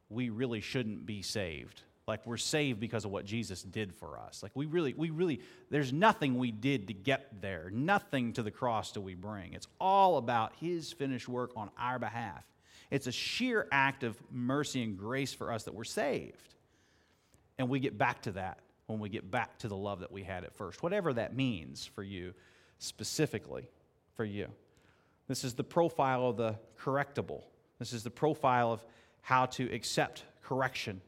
[0.08, 1.82] we really shouldn't be saved.
[2.08, 4.42] Like, we're saved because of what Jesus did for us.
[4.42, 7.70] Like, we really, we really, there's nothing we did to get there.
[7.72, 9.52] Nothing to the cross do we bring.
[9.52, 12.44] It's all about His finished work on our behalf.
[12.90, 16.54] It's a sheer act of mercy and grace for us that we're saved.
[17.60, 20.22] And we get back to that when we get back to the love that we
[20.22, 22.32] had at first, whatever that means for you,
[22.78, 23.68] specifically
[24.16, 24.48] for you.
[25.28, 27.42] This is the profile of the correctable.
[27.78, 28.82] This is the profile of
[29.20, 31.02] how to accept correction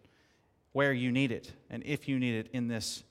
[0.72, 3.02] where you need it and if you need it in this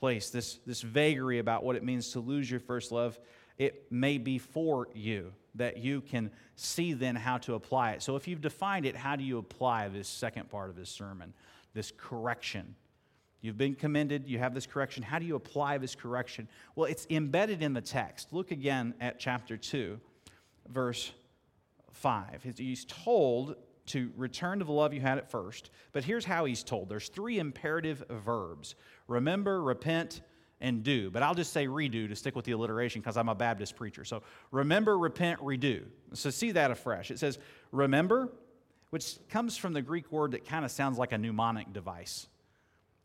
[0.00, 0.30] place.
[0.30, 3.20] This, this vagary about what it means to lose your first love,
[3.58, 8.02] it may be for you that you can see then how to apply it.
[8.02, 11.34] So if you've defined it, how do you apply this second part of this sermon?
[11.74, 12.74] This correction.
[13.40, 15.02] You've been commended, you have this correction.
[15.02, 16.48] How do you apply this correction?
[16.74, 18.32] Well, it's embedded in the text.
[18.32, 20.00] Look again at chapter 2,
[20.68, 21.12] verse
[21.92, 22.54] 5.
[22.56, 26.62] He's told to return to the love you had at first, but here's how he's
[26.62, 28.74] told there's three imperative verbs
[29.06, 30.20] remember, repent,
[30.60, 31.10] and do.
[31.10, 34.04] But I'll just say redo to stick with the alliteration because I'm a Baptist preacher.
[34.04, 35.84] So remember, repent, redo.
[36.14, 37.10] So see that afresh.
[37.10, 37.38] It says,
[37.72, 38.32] remember,
[38.90, 42.26] which comes from the Greek word that kind of sounds like a mnemonic device.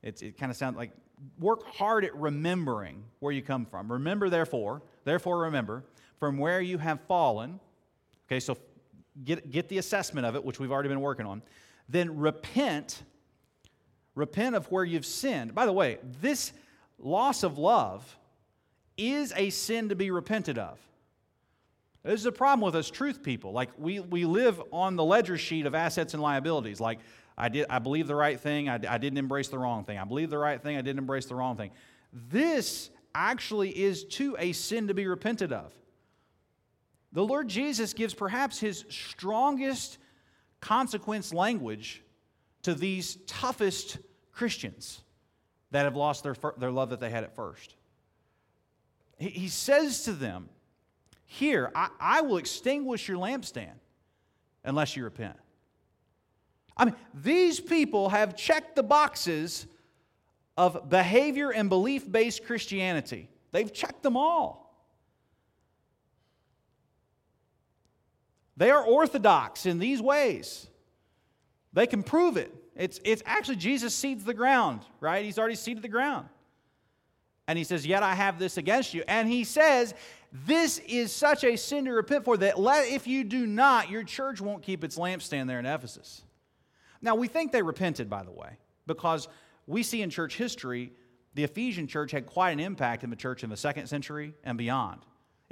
[0.02, 0.92] It's, it kind of sounds like
[1.40, 3.92] work hard at remembering where you come from.
[3.92, 5.84] Remember, therefore, therefore remember
[6.20, 7.60] from where you have fallen.
[8.28, 8.58] Okay, so
[9.24, 11.42] get, get the assessment of it, which we've already been working on.
[11.90, 13.04] Then repent.
[14.16, 15.56] Repent of where you've sinned.
[15.56, 16.54] By the way, this
[17.00, 18.18] loss of love
[18.98, 20.80] is a sin to be repented of.
[22.04, 23.54] This is a problem with us truth people.
[23.54, 26.80] Like we, we live on the ledger sheet of assets and liabilities.
[26.80, 27.00] Like
[27.38, 28.68] I did, I believe the right thing.
[28.68, 29.98] I, I didn't embrace the wrong thing.
[29.98, 30.78] I believe the right thing.
[30.78, 31.72] I didn't embrace the wrong thing.
[32.12, 35.72] This actually is to a sin to be repented of.
[37.14, 39.98] The Lord Jesus gives perhaps his strongest
[40.60, 42.04] consequence language
[42.64, 44.00] to these toughest
[44.32, 45.02] Christians
[45.72, 47.76] that have lost their, their love that they had at first.
[49.18, 50.50] He, he says to them,
[51.34, 53.74] here, I, I will extinguish your lampstand
[54.64, 55.36] unless you repent.
[56.78, 59.66] I mean, these people have checked the boxes
[60.56, 63.30] of behavior and belief based Christianity.
[63.52, 64.76] They've checked them all.
[68.56, 70.68] They are orthodox in these ways.
[71.74, 72.54] They can prove it.
[72.76, 75.26] It's, it's actually Jesus seeds the ground, right?
[75.26, 76.28] He's already seeded the ground.
[77.48, 79.04] And he says, Yet I have this against you.
[79.08, 79.94] And he says,
[80.34, 84.42] This is such a sin to repent for that if you do not, your church
[84.42, 86.24] won't keep its lampstand there in Ephesus.
[87.04, 89.28] Now, we think they repented, by the way, because
[89.68, 90.92] we see in church history
[91.36, 94.58] the Ephesian church had quite an impact in the church in the second century and
[94.58, 95.02] beyond.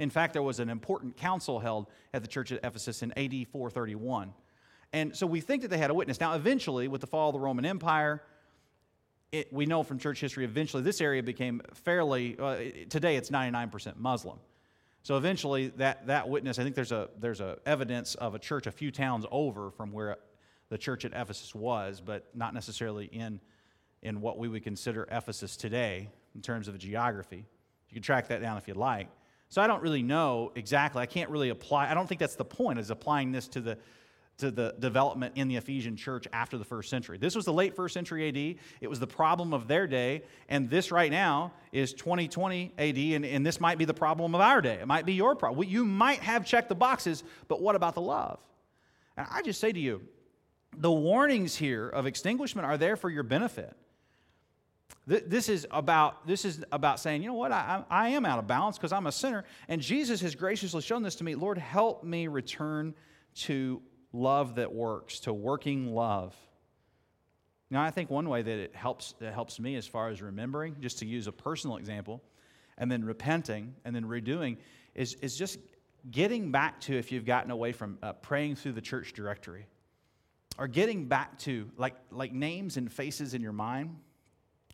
[0.00, 3.46] In fact, there was an important council held at the church at Ephesus in AD
[3.52, 4.32] 431.
[4.92, 6.18] And so we think that they had a witness.
[6.18, 8.22] Now, eventually, with the fall of the Roman Empire,
[9.30, 12.56] it, we know from church history, eventually this area became fairly, uh,
[12.88, 14.38] today it's 99% Muslim.
[15.02, 18.66] So eventually that, that witness, I think there's a, there's a evidence of a church
[18.66, 20.16] a few towns over from where
[20.68, 23.40] the church at Ephesus was, but not necessarily in,
[24.02, 27.44] in what we would consider Ephesus today in terms of the geography.
[27.88, 29.08] You can track that down if you'd like.
[29.48, 31.02] So I don't really know exactly.
[31.02, 31.90] I can't really apply.
[31.90, 33.76] I don't think that's the point, is applying this to the,
[34.42, 37.16] to the development in the Ephesian church after the first century.
[37.16, 38.62] This was the late first century AD.
[38.80, 40.22] It was the problem of their day.
[40.48, 42.96] And this right now is 2020 AD.
[42.96, 44.74] And, and this might be the problem of our day.
[44.74, 45.68] It might be your problem.
[45.68, 48.40] You might have checked the boxes, but what about the love?
[49.16, 50.02] And I just say to you,
[50.76, 53.76] the warnings here of extinguishment are there for your benefit.
[55.06, 58.46] This is about, this is about saying, you know what, I, I am out of
[58.46, 59.44] balance because I'm a sinner.
[59.68, 61.34] And Jesus has graciously shown this to me.
[61.34, 62.94] Lord, help me return
[63.34, 66.34] to love that works, to working love.
[67.70, 70.76] Now, I think one way that it helps, that helps me as far as remembering,
[70.80, 72.22] just to use a personal example,
[72.76, 74.58] and then repenting and then redoing,
[74.94, 75.58] is, is just
[76.10, 79.66] getting back to if you've gotten away from uh, praying through the church directory
[80.58, 83.96] or getting back to like, like names and faces in your mind.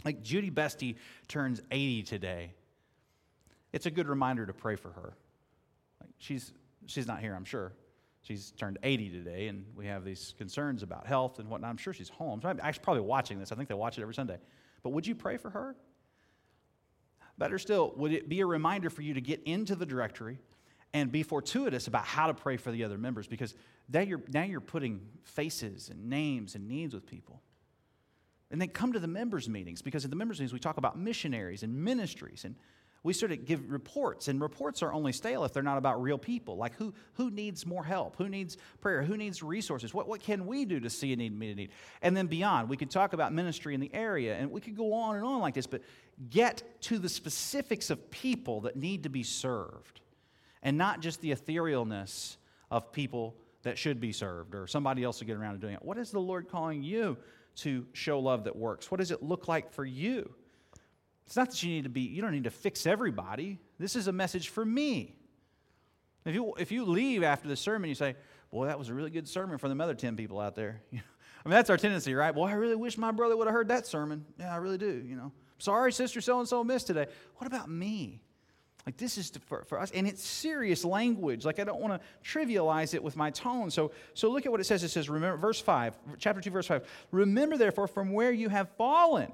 [0.05, 0.97] Like Judy Bestie
[1.27, 2.53] turns 80 today.
[3.73, 5.13] It's a good reminder to pray for her.
[6.01, 6.53] Like she's,
[6.87, 7.73] she's not here, I'm sure.
[8.23, 11.71] She's turned 80 today, and we have these concerns about health and whatnot.
[11.71, 12.41] I'm sure she's home.
[12.41, 13.53] She's actually probably watching this.
[13.53, 14.39] I think they watch it every Sunday.
[14.83, 15.77] But would you pray for her?
[17.39, 20.39] Better still, would it be a reminder for you to get into the directory
[20.93, 23.29] and be fortuitous about how to pray for the other members?
[23.29, 23.55] Because
[23.89, 27.41] now you're, now you're putting faces and names and needs with people.
[28.51, 30.99] And then come to the members' meetings because at the members' meetings we talk about
[30.99, 32.57] missionaries and ministries and
[33.03, 36.19] we sort of give reports, and reports are only stale if they're not about real
[36.19, 36.57] people.
[36.57, 38.17] Like who, who needs more help?
[38.17, 39.03] Who needs prayer?
[39.03, 39.95] Who needs resources?
[39.95, 41.71] What, what can we do to see a need, meet a need?
[42.03, 44.93] And then beyond, we could talk about ministry in the area, and we could go
[44.93, 45.83] on and on like this, but
[46.29, 50.01] get to the specifics of people that need to be served,
[50.63, 52.37] and not just the etherealness
[52.71, 55.85] of people that should be served, or somebody else will get around to doing it.
[55.85, 57.17] What is the Lord calling you
[57.57, 58.91] to show love that works?
[58.91, 60.33] What does it look like for you?
[61.29, 63.59] It's not that you need to be, you don't need to fix everybody.
[63.79, 65.15] This is a message for me.
[66.25, 68.17] If you, if you leave after the sermon, you say,
[68.51, 70.81] Boy, that was a really good sermon for the other 10 people out there.
[70.93, 72.35] I mean, that's our tendency, right?
[72.35, 74.25] Boy, I really wish my brother would have heard that sermon.
[74.41, 75.33] Yeah, I really do, you know.
[75.59, 77.09] Sorry, sister so and so missed today.
[77.37, 78.23] What about me?
[78.87, 79.91] Like, this is for, for us.
[79.91, 81.45] And it's serious language.
[81.45, 83.71] Like, I don't want to trivialize it with my tone.
[83.71, 84.83] So, so look at what it says.
[84.83, 86.89] It says, remember, verse 5, chapter 2, verse 5.
[87.11, 89.31] Remember, therefore, from where you have fallen.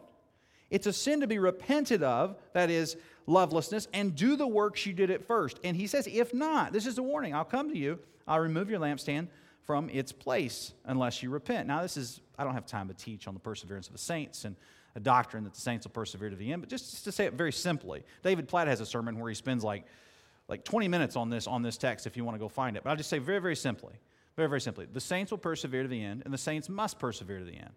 [0.75, 2.97] It's a sin to be repented of, that is,
[3.29, 5.61] lovelessness, and do the works you did at first.
[5.63, 7.33] And he says, if not, this is a warning.
[7.33, 9.29] I'll come to you, I'll remove your lampstand
[9.63, 11.69] from its place unless you repent.
[11.69, 14.45] Now, this is, I don't have time to teach on the perseverance of the saints
[14.45, 14.57] and
[14.97, 17.27] a doctrine that the saints will persevere to the end, but just, just to say
[17.27, 19.85] it very simply, David Platt has a sermon where he spends like,
[20.49, 22.83] like 20 minutes on this, on this text if you want to go find it.
[22.83, 23.95] But I'll just say very, very simply,
[24.35, 27.39] very, very simply, the saints will persevere to the end, and the saints must persevere
[27.39, 27.71] to the end.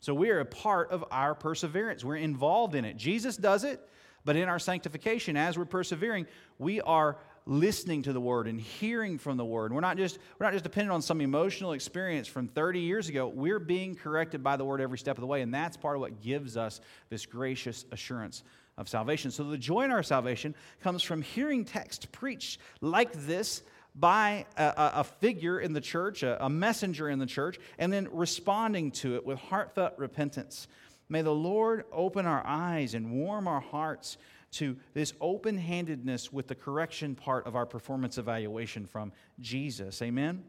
[0.00, 2.04] So we are a part of our perseverance.
[2.04, 2.96] We're involved in it.
[2.96, 3.86] Jesus does it,
[4.24, 6.26] but in our sanctification, as we're persevering,
[6.58, 9.72] we are listening to the word and hearing from the word.
[9.72, 13.28] We're not just we're not just dependent on some emotional experience from 30 years ago.
[13.28, 16.00] We're being corrected by the word every step of the way, and that's part of
[16.00, 18.42] what gives us this gracious assurance
[18.78, 19.30] of salvation.
[19.30, 23.62] So the joy in our salvation comes from hearing text preached like this
[24.00, 28.08] by a, a figure in the church, a, a messenger in the church, and then
[28.10, 30.66] responding to it with heartfelt repentance.
[31.08, 34.16] May the Lord open our eyes and warm our hearts
[34.52, 40.00] to this open handedness with the correction part of our performance evaluation from Jesus.
[40.02, 40.42] Amen?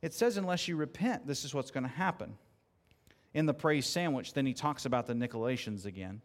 [0.00, 2.36] It says, unless you repent, this is what's going to happen.
[3.34, 6.22] In the praise sandwich, then he talks about the Nicolaitans again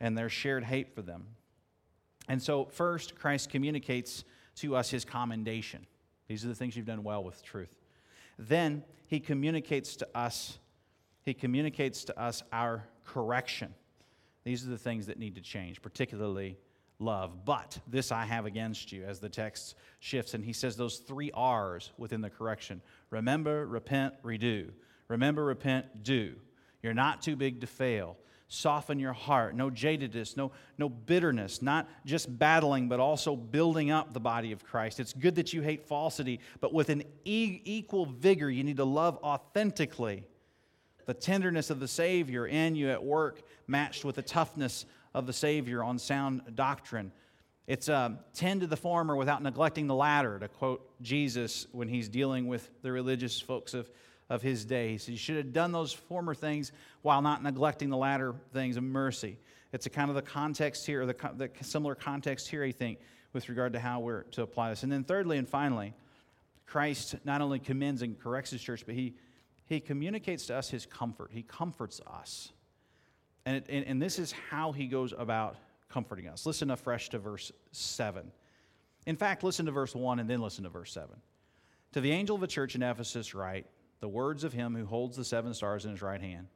[0.00, 1.26] and their shared hate for them.
[2.28, 4.24] And so, first, Christ communicates
[4.60, 5.86] to us his commendation.
[6.28, 7.74] These are the things you've done well with truth.
[8.38, 10.58] Then he communicates to us,
[11.24, 13.74] he communicates to us our correction.
[14.44, 16.56] These are the things that need to change, particularly
[16.98, 17.44] love.
[17.44, 20.34] But this I have against you, as the text shifts.
[20.34, 24.70] And he says those three R's within the correction remember, repent, redo.
[25.08, 26.34] Remember, repent, do.
[26.82, 28.16] You're not too big to fail.
[28.50, 29.54] Soften your heart.
[29.54, 34.64] No jadedness, no, no bitterness, not just battling, but also building up the body of
[34.64, 35.00] Christ.
[35.00, 38.84] It's good that you hate falsity, but with an e- equal vigor, you need to
[38.84, 40.24] love authentically.
[41.04, 45.32] The tenderness of the Savior in you at work, matched with the toughness of the
[45.32, 47.12] Savior on sound doctrine.
[47.66, 52.08] It's uh, tend to the former without neglecting the latter, to quote Jesus when he's
[52.08, 53.90] dealing with the religious folks of,
[54.30, 54.92] of his day.
[54.92, 56.72] He said, You should have done those former things
[57.02, 59.38] while not neglecting the latter things of mercy.
[59.72, 62.98] It's a kind of the context here, or the, the similar context here, I think,
[63.32, 64.82] with regard to how we're to apply this.
[64.82, 65.94] And then, thirdly and finally,
[66.66, 69.14] Christ not only commends and corrects his church, but he,
[69.66, 71.30] he communicates to us his comfort.
[71.32, 72.52] He comforts us.
[73.46, 75.56] And, it, and, and this is how he goes about
[75.88, 76.44] comforting us.
[76.44, 78.30] Listen afresh to verse 7.
[79.06, 81.08] In fact, listen to verse 1 and then listen to verse 7.
[81.92, 83.66] To the angel of the church in Ephesus, write
[84.00, 86.46] the words of him who holds the seven stars in his right hand,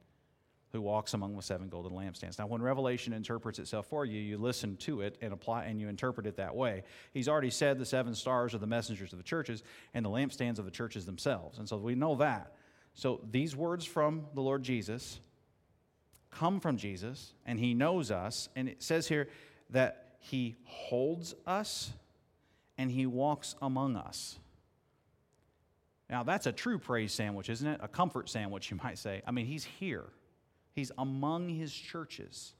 [0.71, 2.39] who walks among the seven golden lampstands.
[2.39, 5.87] Now, when Revelation interprets itself for you, you listen to it and apply and you
[5.87, 6.83] interpret it that way.
[7.13, 9.63] He's already said the seven stars are the messengers of the churches
[9.93, 11.59] and the lampstands of the churches themselves.
[11.59, 12.53] And so we know that.
[12.93, 15.19] So these words from the Lord Jesus
[16.31, 18.49] come from Jesus and he knows us.
[18.55, 19.29] And it says here
[19.69, 21.91] that he holds us
[22.77, 24.39] and he walks among us.
[26.13, 27.79] Now, that's a true praise sandwich, isn't it?
[27.81, 29.23] A comfort sandwich, you might say.
[29.25, 30.05] I mean, he's here,
[30.75, 32.53] he's among his churches.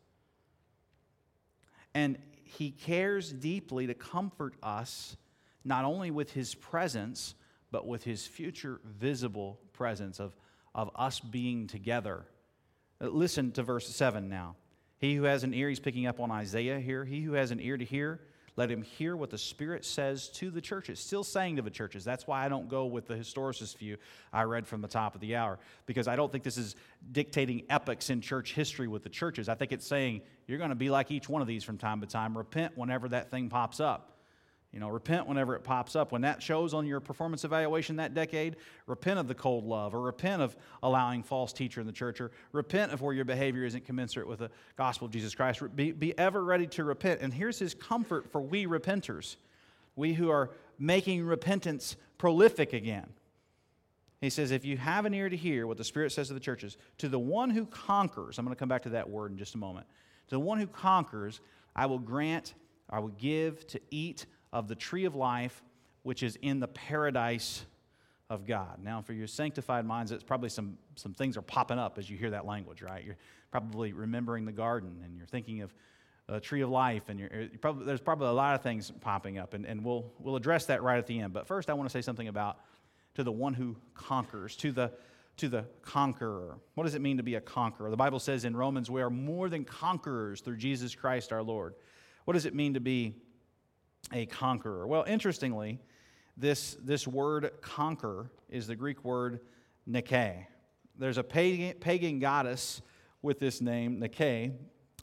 [1.93, 5.17] And he cares deeply to comfort us,
[5.63, 7.35] not only with his presence,
[7.69, 10.35] but with his future visible presence of,
[10.73, 12.25] of us being together
[12.99, 14.55] uh, listen to verse 7 now.
[14.97, 17.05] He who has an ear, he's picking up on Isaiah here.
[17.05, 18.19] He who has an ear to hear,
[18.55, 20.99] let him hear what the Spirit says to the churches.
[20.99, 22.03] Still saying to the churches.
[22.03, 23.97] That's why I don't go with the historicist view
[24.31, 26.75] I read from the top of the hour, because I don't think this is
[27.11, 29.49] dictating epochs in church history with the churches.
[29.49, 32.01] I think it's saying you're going to be like each one of these from time
[32.01, 32.37] to time.
[32.37, 34.12] Repent whenever that thing pops up.
[34.73, 36.11] You know, repent whenever it pops up.
[36.11, 38.55] When that shows on your performance evaluation that decade,
[38.87, 42.31] repent of the cold love, or repent of allowing false teacher in the church, or
[42.53, 45.61] repent of where your behavior isn't commensurate with the gospel of Jesus Christ.
[45.75, 47.21] Be, be ever ready to repent.
[47.21, 49.35] And here's his comfort for we repenters,
[49.95, 50.49] we who are
[50.79, 53.07] making repentance prolific again.
[54.21, 56.39] He says, If you have an ear to hear what the Spirit says to the
[56.39, 59.37] churches, to the one who conquers, I'm going to come back to that word in
[59.37, 59.85] just a moment.
[60.29, 61.41] To the one who conquers,
[61.75, 62.55] I will grant,
[62.89, 65.61] I will give to eat of the tree of life,
[66.03, 67.65] which is in the paradise
[68.29, 68.77] of God.
[68.81, 72.15] Now, for your sanctified minds, it's probably some, some things are popping up as you
[72.17, 73.03] hear that language, right?
[73.03, 73.17] You're
[73.51, 75.73] probably remembering the garden and you're thinking of
[76.29, 79.37] a tree of life, and you're, you're probably, there's probably a lot of things popping
[79.37, 81.33] up, and, and we'll, we'll address that right at the end.
[81.33, 82.59] But first, I want to say something about
[83.15, 84.91] to the one who conquers, to the,
[85.37, 86.57] to the conqueror.
[86.75, 87.89] What does it mean to be a conqueror?
[87.89, 91.75] The Bible says in Romans, we are more than conquerors through Jesus Christ our Lord.
[92.23, 93.15] What does it mean to be
[94.13, 94.87] a conqueror.
[94.87, 95.79] Well, interestingly,
[96.37, 99.41] this, this word conquer is the Greek word
[99.85, 100.47] Nike.
[100.97, 102.81] There's a pagan, pagan goddess
[103.21, 104.51] with this name, Nike,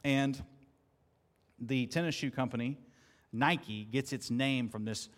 [0.03, 0.41] and
[1.59, 2.77] the tennis shoe company,
[3.31, 5.09] Nike, gets its name from this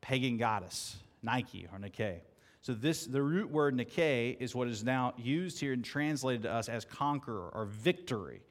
[0.00, 2.20] pagan goddess, Nike or Nike.
[2.62, 6.52] So this the root word Nike is what is now used here and translated to
[6.52, 8.42] us as conqueror or victory.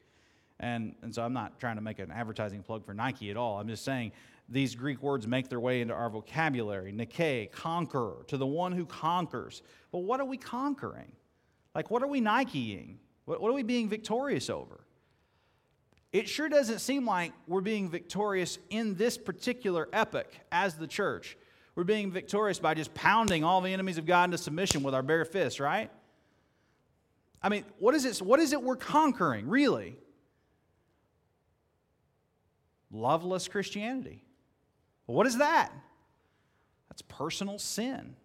[0.59, 3.59] And, and so I'm not trying to make an advertising plug for Nike at all.
[3.59, 4.13] I'm just saying
[4.47, 6.91] these Greek words make their way into our vocabulary.
[6.91, 9.61] Nike, conqueror, to the one who conquers.
[9.91, 11.11] But what are we conquering?
[11.73, 12.97] Like, what are we Nikeing?
[13.25, 14.81] What, what are we being victorious over?
[16.13, 21.37] It sure doesn't seem like we're being victorious in this particular epoch as the church.
[21.75, 25.03] We're being victorious by just pounding all the enemies of God into submission with our
[25.03, 25.91] bare fists, right?
[27.41, 29.97] I mean, what is it, what is it we're conquering, really?
[32.91, 34.24] Loveless Christianity.
[35.07, 35.71] Well, what is that?
[36.89, 38.15] That's personal sin.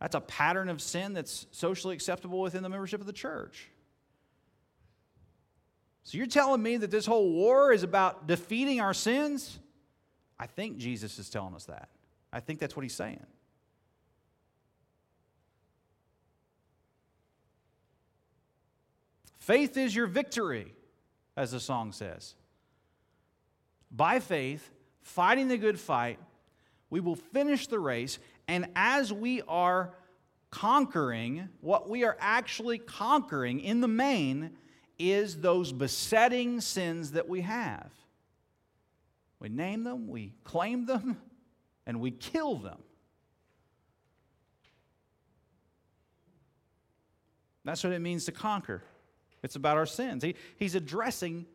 [0.00, 3.68] That's a pattern of sin that's socially acceptable within the membership of the church.
[6.02, 9.58] So you're telling me that this whole war is about defeating our sins?
[10.38, 11.88] I think Jesus is telling us that.
[12.32, 13.24] I think that's what he's saying.
[19.38, 20.74] Faith is your victory,
[21.36, 22.34] as the song says.
[23.90, 24.70] By faith,
[25.04, 26.18] fighting the good fight.
[26.90, 28.18] We will finish the race.
[28.48, 29.94] And as we are
[30.50, 34.52] conquering, what we are actually conquering in the main
[34.98, 37.92] is those besetting sins that we have.
[39.40, 41.18] We name them, we claim them,
[41.86, 42.78] and we kill them.
[47.64, 48.82] That's what it means to conquer.
[49.42, 50.22] It's about our sins.
[50.22, 51.46] He, he's addressing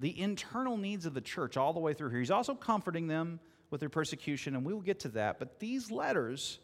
[0.00, 2.18] the internal needs of the church all the way through here.
[2.18, 3.40] He's also comforting them
[3.70, 5.38] with their persecution, and we will get to that.
[5.38, 6.58] But these letters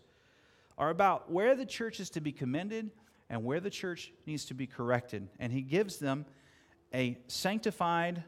[0.78, 2.90] are about where the church is to be commended
[3.28, 5.28] and where the church needs to be corrected.
[5.38, 6.26] And he gives them
[6.92, 8.24] a sanctified,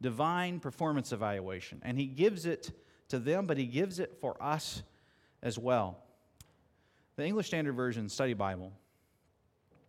[0.00, 1.80] divine performance evaluation.
[1.84, 2.70] And he gives it
[3.08, 4.82] to them, but he gives it for us
[5.42, 5.98] as well.
[7.16, 8.72] The English Standard Version Study Bible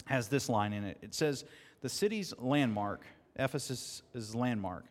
[0.06, 0.98] has this line in it.
[1.02, 1.46] It says,
[1.82, 3.06] The city's landmark,
[3.40, 4.04] Ephesus'
[4.36, 4.86] landmark,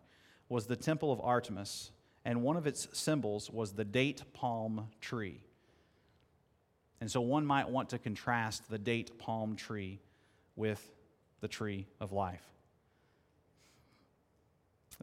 [0.48, 1.90] was the temple of Artemis,
[2.24, 5.40] and one of its symbols was the date palm tree.
[7.00, 10.00] And so one might want to contrast the date palm tree
[10.56, 10.90] with
[11.40, 12.42] the tree of life.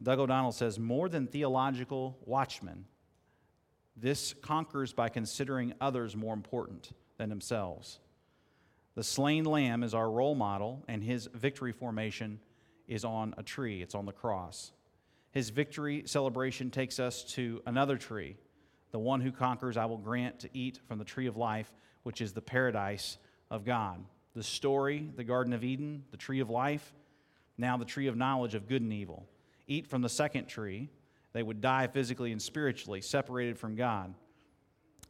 [0.02, 2.84] Doug O'Donnell says, more than theological watchmen,
[3.96, 7.98] this conquers by considering others more important than themselves.
[8.94, 12.40] The slain lamb is our role model, and his victory formation
[12.88, 14.72] is on a tree, it's on the cross.
[15.30, 18.36] His victory celebration takes us to another tree.
[18.92, 21.72] The one who conquers, I will grant to eat from the tree of life,
[22.04, 23.18] which is the paradise
[23.50, 24.04] of God.
[24.34, 26.94] The story, the Garden of Eden, the tree of life,
[27.58, 29.26] now the tree of knowledge of good and evil.
[29.66, 30.88] Eat from the second tree,
[31.32, 34.14] they would die physically and spiritually, separated from God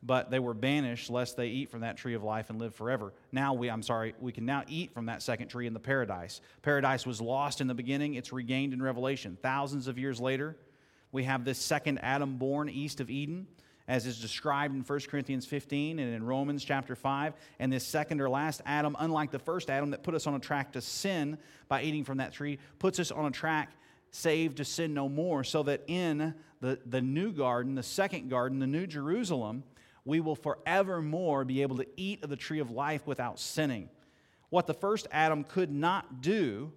[0.03, 3.13] but they were banished lest they eat from that tree of life and live forever.
[3.33, 6.41] Now we, I'm sorry, we can now eat from that second tree in the paradise.
[6.63, 9.37] Paradise was lost in the beginning, it's regained in Revelation.
[9.43, 10.57] Thousands of years later,
[11.13, 13.47] we have this second Adam born east of Eden,
[13.89, 17.35] as is described in 1 Corinthians 15 and in Romans chapter 5.
[17.59, 20.41] And this second or last Adam, unlike the first Adam that put us on a
[20.41, 21.39] track to sin
[21.69, 23.71] by eating from that tree, puts us on a track
[24.11, 28.59] saved to sin no more, so that in the, the new garden, the second garden,
[28.59, 29.63] the new Jerusalem,
[30.07, 33.91] we will forevermore be able to eat of the tree of life without sinning.
[34.49, 36.73] What the first Adam could not do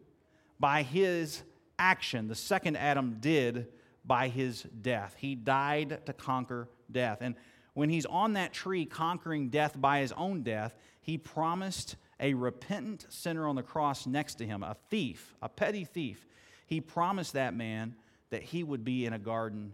[0.59, 1.43] by his
[1.77, 3.67] action, the second Adam did
[4.03, 5.15] by his death.
[5.17, 7.19] He died to conquer death.
[7.21, 7.35] And
[7.75, 13.05] when he's on that tree conquering death by his own death, he promised a repentant
[13.09, 16.25] sinner on the cross next to him, a thief, a petty thief.
[16.65, 17.95] He promised that man
[18.31, 19.73] that he would be in a garden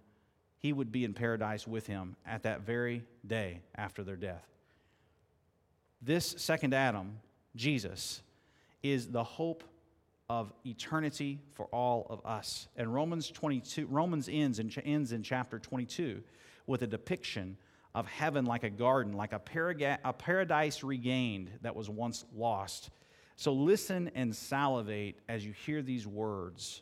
[0.65, 4.47] he would be in paradise with him at that very day after their death.
[6.01, 7.19] This second Adam,
[7.55, 8.23] Jesus,
[8.81, 9.63] is the hope
[10.27, 12.67] of eternity for all of us.
[12.75, 16.23] And Romans 22, Romans ends in, ends in chapter 22
[16.65, 17.57] with a depiction
[17.93, 22.89] of heaven like a garden, like a, paraga- a paradise regained that was once lost.
[23.35, 26.81] So listen and salivate as you hear these words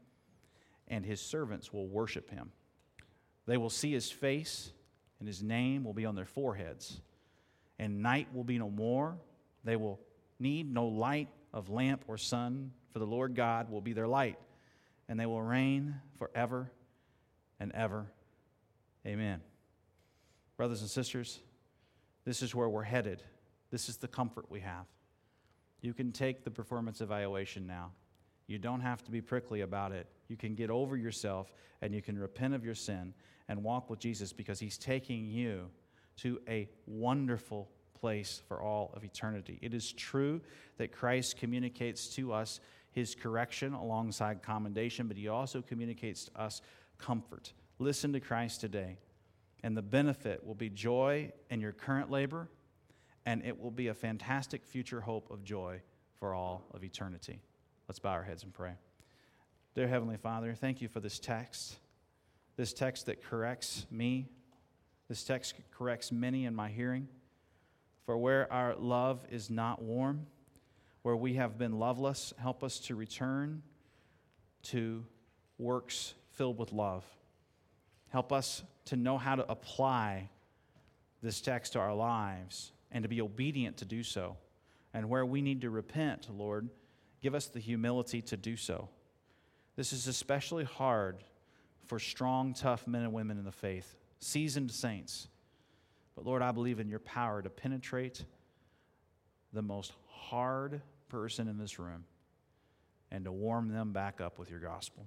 [0.91, 2.51] and his servants will worship him.
[3.47, 4.71] They will see his face,
[5.17, 7.01] and his name will be on their foreheads.
[7.79, 9.17] And night will be no more.
[9.63, 9.99] They will
[10.37, 14.37] need no light of lamp or sun, for the Lord God will be their light,
[15.07, 16.69] and they will reign forever
[17.59, 18.05] and ever.
[19.07, 19.41] Amen.
[20.57, 21.39] Brothers and sisters,
[22.25, 23.23] this is where we're headed.
[23.71, 24.85] This is the comfort we have.
[25.79, 27.91] You can take the performance evaluation now.
[28.51, 30.07] You don't have to be prickly about it.
[30.27, 33.13] You can get over yourself and you can repent of your sin
[33.47, 35.69] and walk with Jesus because he's taking you
[36.17, 39.57] to a wonderful place for all of eternity.
[39.61, 40.41] It is true
[40.75, 42.59] that Christ communicates to us
[42.91, 46.61] his correction alongside commendation, but he also communicates to us
[46.97, 47.53] comfort.
[47.79, 48.97] Listen to Christ today,
[49.63, 52.49] and the benefit will be joy in your current labor,
[53.25, 55.81] and it will be a fantastic future hope of joy
[56.19, 57.39] for all of eternity.
[57.91, 58.71] Let's bow our heads and pray.
[59.75, 61.75] Dear Heavenly Father, thank you for this text,
[62.55, 64.29] this text that corrects me,
[65.09, 67.09] this text corrects many in my hearing.
[68.05, 70.25] For where our love is not warm,
[71.01, 73.61] where we have been loveless, help us to return
[74.69, 75.03] to
[75.57, 77.03] works filled with love.
[78.07, 80.29] Help us to know how to apply
[81.21, 84.37] this text to our lives and to be obedient to do so.
[84.93, 86.69] And where we need to repent, Lord,
[87.21, 88.89] Give us the humility to do so.
[89.75, 91.23] This is especially hard
[91.85, 95.27] for strong, tough men and women in the faith, seasoned saints.
[96.15, 98.25] But Lord, I believe in your power to penetrate
[99.53, 102.05] the most hard person in this room
[103.11, 105.05] and to warm them back up with your gospel.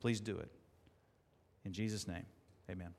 [0.00, 0.50] Please do it.
[1.64, 2.26] In Jesus' name,
[2.70, 2.94] amen.